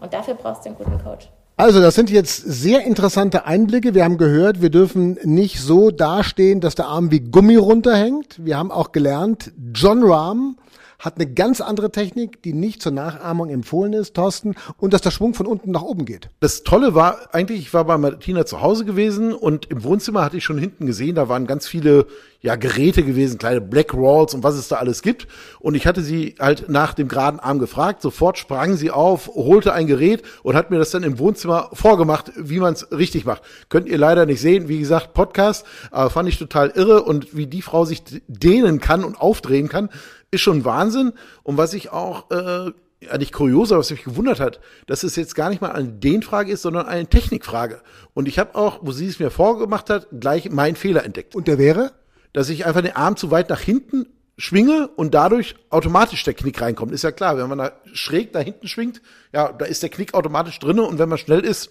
Und 0.00 0.12
dafür 0.12 0.34
brauchst 0.34 0.64
du 0.64 0.70
einen 0.70 0.78
guten 0.78 1.02
Coach. 1.02 1.28
Also, 1.56 1.80
das 1.80 1.94
sind 1.94 2.10
jetzt 2.10 2.36
sehr 2.36 2.84
interessante 2.84 3.44
Einblicke. 3.44 3.94
Wir 3.94 4.04
haben 4.04 4.16
gehört, 4.16 4.62
wir 4.62 4.70
dürfen 4.70 5.18
nicht 5.22 5.60
so 5.60 5.90
dastehen, 5.90 6.60
dass 6.60 6.74
der 6.74 6.86
Arm 6.86 7.10
wie 7.10 7.20
Gummi 7.20 7.56
runterhängt. 7.56 8.44
Wir 8.44 8.56
haben 8.56 8.72
auch 8.72 8.90
gelernt, 8.90 9.52
John 9.74 10.02
Rahm 10.02 10.56
hat 11.02 11.16
eine 11.16 11.30
ganz 11.30 11.60
andere 11.60 11.90
Technik, 11.90 12.42
die 12.42 12.54
nicht 12.54 12.80
zur 12.80 12.92
Nachahmung 12.92 13.50
empfohlen 13.50 13.92
ist, 13.92 14.14
Thorsten, 14.14 14.54
und 14.78 14.94
dass 14.94 15.02
der 15.02 15.10
Schwung 15.10 15.34
von 15.34 15.46
unten 15.46 15.72
nach 15.72 15.82
oben 15.82 16.04
geht. 16.04 16.30
Das 16.40 16.62
Tolle 16.62 16.94
war 16.94 17.34
eigentlich, 17.34 17.60
ich 17.60 17.74
war 17.74 17.84
bei 17.84 17.98
Martina 17.98 18.46
zu 18.46 18.62
Hause 18.62 18.84
gewesen 18.84 19.34
und 19.34 19.66
im 19.66 19.82
Wohnzimmer 19.82 20.24
hatte 20.24 20.36
ich 20.36 20.44
schon 20.44 20.58
hinten 20.58 20.86
gesehen, 20.86 21.16
da 21.16 21.28
waren 21.28 21.46
ganz 21.46 21.66
viele 21.66 22.06
ja, 22.42 22.56
Geräte 22.56 23.04
gewesen, 23.04 23.38
kleine 23.38 23.60
Black 23.60 23.94
Rolls 23.94 24.34
und 24.34 24.42
was 24.42 24.56
es 24.56 24.66
da 24.66 24.76
alles 24.76 25.02
gibt. 25.02 25.28
Und 25.60 25.76
ich 25.76 25.86
hatte 25.86 26.02
sie 26.02 26.34
halt 26.40 26.68
nach 26.68 26.92
dem 26.92 27.06
geraden 27.06 27.38
Arm 27.38 27.60
gefragt. 27.60 28.02
Sofort 28.02 28.36
sprang 28.36 28.76
sie 28.76 28.90
auf, 28.90 29.28
holte 29.28 29.72
ein 29.72 29.86
Gerät 29.86 30.22
und 30.42 30.56
hat 30.56 30.70
mir 30.70 30.78
das 30.78 30.90
dann 30.90 31.04
im 31.04 31.20
Wohnzimmer 31.20 31.70
vorgemacht, 31.72 32.32
wie 32.36 32.58
man 32.58 32.74
es 32.74 32.90
richtig 32.90 33.24
macht. 33.24 33.42
Könnt 33.68 33.88
ihr 33.88 33.96
leider 33.96 34.26
nicht 34.26 34.40
sehen. 34.40 34.68
Wie 34.68 34.80
gesagt, 34.80 35.14
Podcast, 35.14 35.64
aber 35.92 36.10
fand 36.10 36.28
ich 36.28 36.36
total 36.36 36.70
irre 36.70 37.04
und 37.04 37.36
wie 37.36 37.46
die 37.46 37.62
Frau 37.62 37.84
sich 37.84 38.02
dehnen 38.26 38.80
kann 38.80 39.04
und 39.04 39.20
aufdrehen 39.20 39.68
kann, 39.68 39.88
ist 40.32 40.40
schon 40.40 40.64
Wahnsinn. 40.64 41.12
Und 41.44 41.58
was 41.58 41.74
ich 41.74 41.90
auch 41.92 42.28
äh, 42.32 42.72
eigentlich 43.08 43.30
kurioser, 43.30 43.78
was 43.78 43.92
mich 43.92 44.02
gewundert 44.02 44.40
hat, 44.40 44.58
dass 44.86 45.04
es 45.04 45.14
jetzt 45.14 45.36
gar 45.36 45.48
nicht 45.48 45.62
mal 45.62 45.70
eine 45.70 45.92
Dehnfrage 45.92 46.50
ist, 46.50 46.62
sondern 46.62 46.86
eine 46.86 47.06
Technikfrage. 47.06 47.80
Und 48.14 48.26
ich 48.26 48.40
habe 48.40 48.56
auch, 48.56 48.80
wo 48.82 48.90
sie 48.90 49.06
es 49.06 49.20
mir 49.20 49.30
vorgemacht 49.30 49.90
hat, 49.90 50.08
gleich 50.18 50.50
meinen 50.50 50.74
Fehler 50.74 51.04
entdeckt. 51.04 51.36
Und 51.36 51.46
der 51.46 51.58
wäre? 51.58 51.92
Dass 52.32 52.48
ich 52.48 52.66
einfach 52.66 52.82
den 52.82 52.96
Arm 52.96 53.16
zu 53.16 53.30
weit 53.30 53.50
nach 53.50 53.60
hinten 53.60 54.06
schwinge 54.38 54.88
und 54.88 55.14
dadurch 55.14 55.54
automatisch 55.70 56.24
der 56.24 56.34
Knick 56.34 56.60
reinkommt. 56.60 56.92
Ist 56.92 57.04
ja 57.04 57.12
klar, 57.12 57.36
wenn 57.36 57.48
man 57.48 57.58
da 57.58 57.72
schräg 57.92 58.32
nach 58.34 58.40
hinten 58.42 58.66
schwingt, 58.66 59.02
ja, 59.32 59.52
da 59.52 59.66
ist 59.66 59.82
der 59.82 59.90
Knick 59.90 60.14
automatisch 60.14 60.58
drinne 60.58 60.82
und 60.82 60.98
wenn 60.98 61.08
man 61.08 61.18
schnell 61.18 61.40
ist, 61.40 61.70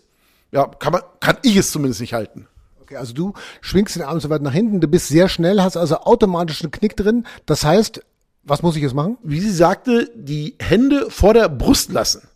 ja, 0.52 0.68
kann 0.68 0.94
man, 0.94 1.02
kann 1.20 1.38
ich 1.44 1.56
es 1.56 1.72
zumindest 1.72 2.02
nicht 2.02 2.14
halten. 2.14 2.48
Okay, 2.82 2.98
also 2.98 3.14
du 3.14 3.34
schwingst 3.62 3.96
den 3.96 4.04
Arm 4.04 4.20
so 4.20 4.30
weit 4.30 4.42
nach 4.42 4.54
hinten, 4.54 4.82
du 4.82 4.88
bist 4.88 5.08
sehr 5.08 5.30
schnell, 5.30 5.62
hast 5.62 5.78
also 5.78 5.98
automatisch 5.98 6.62
einen 6.62 6.72
Knick 6.72 6.96
drin. 6.96 7.26
Das 7.46 7.64
heißt, 7.64 8.02
was 8.44 8.62
muss 8.62 8.76
ich 8.76 8.82
jetzt 8.82 8.96
machen? 8.96 9.18
Wie 9.24 9.40
sie 9.40 9.52
sagte, 9.52 10.12
die 10.16 10.56
Hände 10.60 11.10
vor 11.10 11.34
der 11.34 11.48
Brust 11.50 11.92
lassen. 11.92 12.28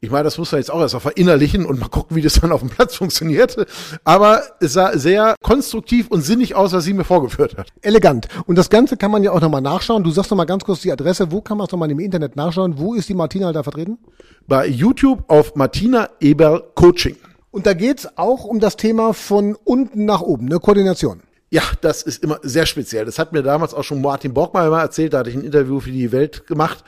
Ich 0.00 0.12
meine, 0.12 0.22
das 0.24 0.38
muss 0.38 0.52
man 0.52 0.60
jetzt 0.60 0.70
auch 0.70 0.80
erst 0.80 0.94
mal 0.94 1.00
verinnerlichen 1.00 1.66
und 1.66 1.80
mal 1.80 1.88
gucken, 1.88 2.16
wie 2.16 2.22
das 2.22 2.34
dann 2.34 2.52
auf 2.52 2.60
dem 2.60 2.70
Platz 2.70 2.94
funktionierte. 2.94 3.66
Aber 4.04 4.42
es 4.60 4.74
sah 4.74 4.96
sehr 4.96 5.34
konstruktiv 5.42 6.06
und 6.08 6.22
sinnig 6.22 6.54
aus, 6.54 6.72
was 6.72 6.84
sie 6.84 6.92
mir 6.92 7.02
vorgeführt 7.02 7.56
hat. 7.56 7.72
Elegant. 7.82 8.28
Und 8.46 8.56
das 8.56 8.70
Ganze 8.70 8.96
kann 8.96 9.10
man 9.10 9.24
ja 9.24 9.32
auch 9.32 9.40
nochmal 9.40 9.60
nachschauen. 9.60 10.04
Du 10.04 10.12
sagst 10.12 10.30
nochmal 10.30 10.46
ganz 10.46 10.62
kurz 10.62 10.82
die 10.82 10.92
Adresse. 10.92 11.32
Wo 11.32 11.40
kann 11.40 11.58
man 11.58 11.66
es 11.66 11.72
nochmal 11.72 11.90
im 11.90 11.98
Internet 11.98 12.36
nachschauen? 12.36 12.78
Wo 12.78 12.94
ist 12.94 13.08
die 13.08 13.14
Martina 13.14 13.52
da 13.52 13.64
vertreten? 13.64 13.98
Bei 14.46 14.68
YouTube 14.68 15.24
auf 15.26 15.56
Martina 15.56 16.10
Eberl 16.20 16.62
Coaching. 16.76 17.16
Und 17.50 17.66
da 17.66 17.72
geht's 17.72 18.06
auch 18.16 18.44
um 18.44 18.60
das 18.60 18.76
Thema 18.76 19.14
von 19.14 19.56
unten 19.64 20.04
nach 20.04 20.20
oben, 20.20 20.46
eine 20.46 20.60
Koordination. 20.60 21.22
Ja, 21.50 21.62
das 21.80 22.02
ist 22.02 22.22
immer 22.22 22.38
sehr 22.42 22.66
speziell. 22.66 23.04
Das 23.04 23.18
hat 23.18 23.32
mir 23.32 23.42
damals 23.42 23.74
auch 23.74 23.82
schon 23.82 24.00
Martin 24.00 24.32
Borgmeier 24.32 24.70
mal 24.70 24.82
erzählt, 24.82 25.14
da 25.14 25.18
hatte 25.18 25.30
ich 25.30 25.36
ein 25.36 25.44
Interview 25.44 25.80
für 25.80 25.90
die 25.90 26.12
Welt 26.12 26.46
gemacht. 26.46 26.84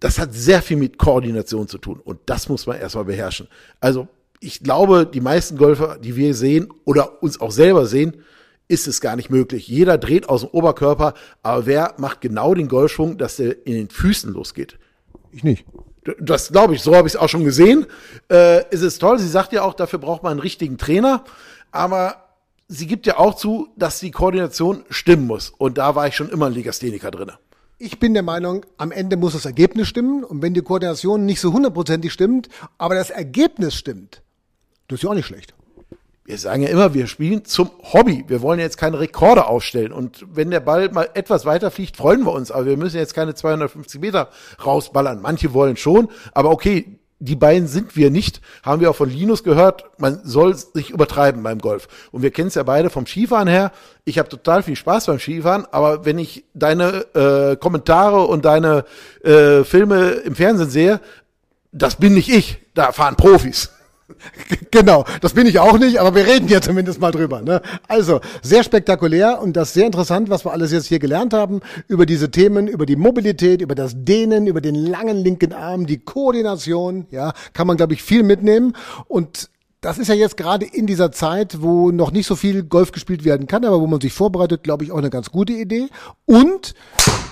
Das 0.00 0.18
hat 0.18 0.34
sehr 0.34 0.62
viel 0.62 0.76
mit 0.76 0.98
Koordination 0.98 1.68
zu 1.68 1.78
tun 1.78 2.00
und 2.04 2.20
das 2.26 2.48
muss 2.48 2.66
man 2.66 2.78
erstmal 2.78 3.06
beherrschen. 3.06 3.48
Also 3.80 4.08
ich 4.40 4.62
glaube, 4.62 5.06
die 5.06 5.20
meisten 5.20 5.56
Golfer, 5.56 5.98
die 5.98 6.16
wir 6.16 6.34
sehen 6.34 6.68
oder 6.84 7.22
uns 7.22 7.40
auch 7.40 7.50
selber 7.50 7.86
sehen, 7.86 8.22
ist 8.68 8.86
es 8.86 9.00
gar 9.00 9.16
nicht 9.16 9.30
möglich. 9.30 9.68
Jeder 9.68 9.96
dreht 9.96 10.28
aus 10.28 10.40
dem 10.42 10.50
Oberkörper, 10.50 11.14
aber 11.42 11.66
wer 11.66 11.94
macht 11.98 12.20
genau 12.20 12.54
den 12.54 12.68
Golfschwung, 12.68 13.16
dass 13.16 13.36
der 13.36 13.66
in 13.66 13.74
den 13.74 13.88
Füßen 13.88 14.32
losgeht? 14.32 14.78
Ich 15.32 15.44
nicht. 15.44 15.64
Das 16.20 16.52
glaube 16.52 16.74
ich, 16.74 16.82
so 16.82 16.94
habe 16.94 17.08
ich 17.08 17.14
es 17.14 17.20
auch 17.20 17.28
schon 17.28 17.44
gesehen. 17.44 17.86
Äh, 18.28 18.64
es 18.70 18.82
ist 18.82 18.98
toll, 18.98 19.18
sie 19.18 19.28
sagt 19.28 19.52
ja 19.52 19.62
auch, 19.62 19.74
dafür 19.74 19.98
braucht 19.98 20.22
man 20.22 20.32
einen 20.32 20.40
richtigen 20.40 20.78
Trainer, 20.78 21.24
aber 21.72 22.26
sie 22.68 22.86
gibt 22.86 23.06
ja 23.06 23.18
auch 23.18 23.34
zu, 23.34 23.68
dass 23.76 23.98
die 24.00 24.10
Koordination 24.10 24.84
stimmen 24.90 25.26
muss. 25.26 25.50
Und 25.50 25.78
da 25.78 25.94
war 25.94 26.06
ich 26.06 26.14
schon 26.14 26.30
immer 26.30 26.46
ein 26.46 26.52
Legastheniker 26.52 27.10
drin. 27.10 27.32
Ich 27.78 27.98
bin 27.98 28.14
der 28.14 28.22
Meinung, 28.22 28.64
am 28.78 28.90
Ende 28.90 29.18
muss 29.18 29.34
das 29.34 29.44
Ergebnis 29.44 29.88
stimmen. 29.88 30.24
Und 30.24 30.40
wenn 30.40 30.54
die 30.54 30.62
Koordination 30.62 31.26
nicht 31.26 31.40
so 31.40 31.52
hundertprozentig 31.52 32.10
stimmt, 32.10 32.48
aber 32.78 32.94
das 32.94 33.10
Ergebnis 33.10 33.74
stimmt, 33.74 34.22
das 34.88 34.98
ist 34.98 35.02
ja 35.02 35.10
auch 35.10 35.14
nicht 35.14 35.26
schlecht. 35.26 35.52
Wir 36.24 36.38
sagen 36.38 36.62
ja 36.62 36.70
immer, 36.70 36.94
wir 36.94 37.06
spielen 37.06 37.44
zum 37.44 37.70
Hobby. 37.92 38.24
Wir 38.26 38.40
wollen 38.40 38.58
jetzt 38.58 38.78
keine 38.78 38.98
Rekorde 38.98 39.46
aufstellen. 39.46 39.92
Und 39.92 40.24
wenn 40.32 40.50
der 40.50 40.60
Ball 40.60 40.88
mal 40.90 41.08
etwas 41.14 41.44
weiter 41.44 41.70
fliegt, 41.70 41.98
freuen 41.98 42.24
wir 42.24 42.32
uns. 42.32 42.50
Aber 42.50 42.64
wir 42.64 42.76
müssen 42.76 42.96
jetzt 42.96 43.14
keine 43.14 43.34
250 43.34 44.00
Meter 44.00 44.30
rausballern. 44.64 45.20
Manche 45.20 45.52
wollen 45.52 45.76
schon. 45.76 46.08
Aber 46.32 46.50
okay, 46.50 46.95
die 47.18 47.36
beiden 47.36 47.66
sind 47.66 47.96
wir 47.96 48.10
nicht, 48.10 48.40
haben 48.62 48.80
wir 48.80 48.90
auch 48.90 48.96
von 48.96 49.08
Linus 49.08 49.42
gehört, 49.42 49.84
man 49.98 50.20
soll 50.24 50.54
sich 50.54 50.90
übertreiben 50.90 51.42
beim 51.42 51.58
Golf. 51.58 51.88
Und 52.12 52.22
wir 52.22 52.30
kennen 52.30 52.48
es 52.48 52.56
ja 52.56 52.62
beide 52.62 52.90
vom 52.90 53.06
Skifahren 53.06 53.48
her. 53.48 53.72
Ich 54.04 54.18
habe 54.18 54.28
total 54.28 54.62
viel 54.62 54.76
Spaß 54.76 55.06
beim 55.06 55.18
Skifahren, 55.18 55.66
aber 55.70 56.04
wenn 56.04 56.18
ich 56.18 56.44
deine 56.52 57.06
äh, 57.14 57.56
Kommentare 57.56 58.26
und 58.26 58.44
deine 58.44 58.84
äh, 59.24 59.64
Filme 59.64 60.10
im 60.10 60.34
Fernsehen 60.34 60.68
sehe, 60.70 61.00
das 61.72 61.96
bin 61.96 62.14
nicht 62.14 62.28
ich, 62.28 62.58
da 62.74 62.92
fahren 62.92 63.16
Profis. 63.16 63.70
Genau, 64.70 65.04
das 65.20 65.32
bin 65.32 65.46
ich 65.46 65.58
auch 65.58 65.78
nicht, 65.78 65.98
aber 65.98 66.14
wir 66.14 66.26
reden 66.26 66.48
ja 66.48 66.60
zumindest 66.60 67.00
mal 67.00 67.12
drüber. 67.12 67.40
Ne? 67.40 67.62
Also, 67.88 68.20
sehr 68.42 68.62
spektakulär 68.62 69.40
und 69.40 69.56
das 69.56 69.72
sehr 69.72 69.86
interessant, 69.86 70.28
was 70.28 70.44
wir 70.44 70.52
alles 70.52 70.72
jetzt 70.72 70.86
hier 70.86 70.98
gelernt 70.98 71.32
haben 71.32 71.60
über 71.88 72.06
diese 72.06 72.30
Themen, 72.30 72.68
über 72.68 72.86
die 72.86 72.96
Mobilität, 72.96 73.62
über 73.62 73.74
das 73.74 73.92
Dehnen, 73.96 74.46
über 74.46 74.60
den 74.60 74.74
langen 74.74 75.16
linken 75.16 75.52
Arm, 75.52 75.86
die 75.86 75.98
Koordination, 75.98 77.06
ja, 77.10 77.32
kann 77.52 77.66
man, 77.66 77.76
glaube 77.76 77.94
ich, 77.94 78.02
viel 78.02 78.22
mitnehmen. 78.22 78.74
Und 79.08 79.50
das 79.80 79.98
ist 79.98 80.08
ja 80.08 80.14
jetzt 80.14 80.36
gerade 80.36 80.66
in 80.66 80.86
dieser 80.86 81.12
Zeit, 81.12 81.62
wo 81.62 81.90
noch 81.90 82.10
nicht 82.10 82.26
so 82.26 82.36
viel 82.36 82.64
Golf 82.64 82.92
gespielt 82.92 83.24
werden 83.24 83.46
kann, 83.46 83.64
aber 83.64 83.80
wo 83.80 83.86
man 83.86 84.00
sich 84.00 84.12
vorbereitet, 84.12 84.62
glaube 84.62 84.84
ich, 84.84 84.92
auch 84.92 84.98
eine 84.98 85.10
ganz 85.10 85.30
gute 85.30 85.52
Idee. 85.52 85.88
Und 86.24 86.74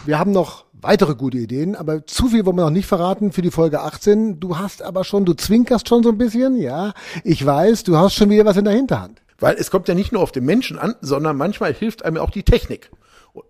wir 0.07 0.19
haben 0.19 0.33
noch 0.33 0.65
weitere 0.85 1.15
gute 1.15 1.39
Ideen, 1.39 1.75
aber 1.75 2.07
zu 2.07 2.29
viel 2.29 2.45
wollen 2.47 2.57
wir 2.57 2.65
noch 2.65 2.71
nicht 2.71 2.87
verraten 2.87 3.33
für 3.33 3.43
die 3.43 3.51
Folge 3.51 3.81
18. 3.81 4.39
Du 4.39 4.59
hast 4.59 4.83
aber 4.83 5.03
schon, 5.03 5.25
du 5.25 5.35
zwinkerst 5.35 5.89
schon 5.89 6.03
so 6.03 6.11
ein 6.11 6.19
bisschen, 6.19 6.57
ja. 6.57 6.93
Ich 7.25 7.45
weiß, 7.45 7.85
du 7.85 7.97
hast 7.97 8.15
schon 8.15 8.31
wieder 8.31 8.45
was 8.45 8.57
in 8.57 8.65
der 8.65 8.75
Hinterhand. 8.75 9.23
Weil 9.41 9.57
es 9.57 9.71
kommt 9.71 9.89
ja 9.89 9.95
nicht 9.95 10.13
nur 10.13 10.23
auf 10.23 10.33
den 10.33 10.45
Menschen 10.45 10.79
an, 10.79 10.95
sondern 11.01 11.37
manchmal 11.37 11.75
hilft 11.75 12.05
einem 12.05 12.19
auch 12.19 12.31
die 12.31 12.45
Technik. 12.45 12.91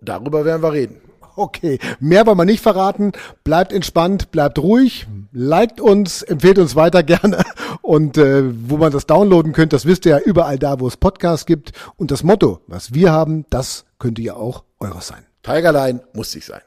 Darüber 0.00 0.44
werden 0.44 0.62
wir 0.62 0.72
reden. 0.72 1.00
Okay, 1.36 1.80
mehr 1.98 2.26
wollen 2.26 2.38
wir 2.38 2.44
nicht 2.44 2.62
verraten. 2.62 3.12
Bleibt 3.42 3.72
entspannt, 3.72 4.30
bleibt 4.30 4.58
ruhig, 4.60 5.06
liked 5.32 5.80
uns, 5.80 6.22
empfehlt 6.22 6.58
uns 6.58 6.76
weiter 6.76 7.02
gerne. 7.02 7.42
Und 7.82 8.16
äh, 8.16 8.44
wo 8.68 8.76
man 8.76 8.92
das 8.92 9.06
downloaden 9.06 9.52
könnt, 9.52 9.72
das 9.72 9.84
wisst 9.84 10.06
ihr 10.06 10.12
ja 10.12 10.18
überall 10.20 10.58
da, 10.58 10.78
wo 10.78 10.86
es 10.86 10.96
Podcasts 10.96 11.44
gibt. 11.44 11.72
Und 11.96 12.12
das 12.12 12.22
Motto, 12.22 12.60
was 12.68 12.94
wir 12.94 13.10
haben, 13.10 13.44
das 13.50 13.84
könnte 13.98 14.22
ja 14.22 14.34
auch 14.34 14.62
eures 14.78 15.08
sein. 15.08 15.26
Tigerline 15.42 16.00
muss 16.14 16.30
sich 16.30 16.46
sein. 16.46 16.62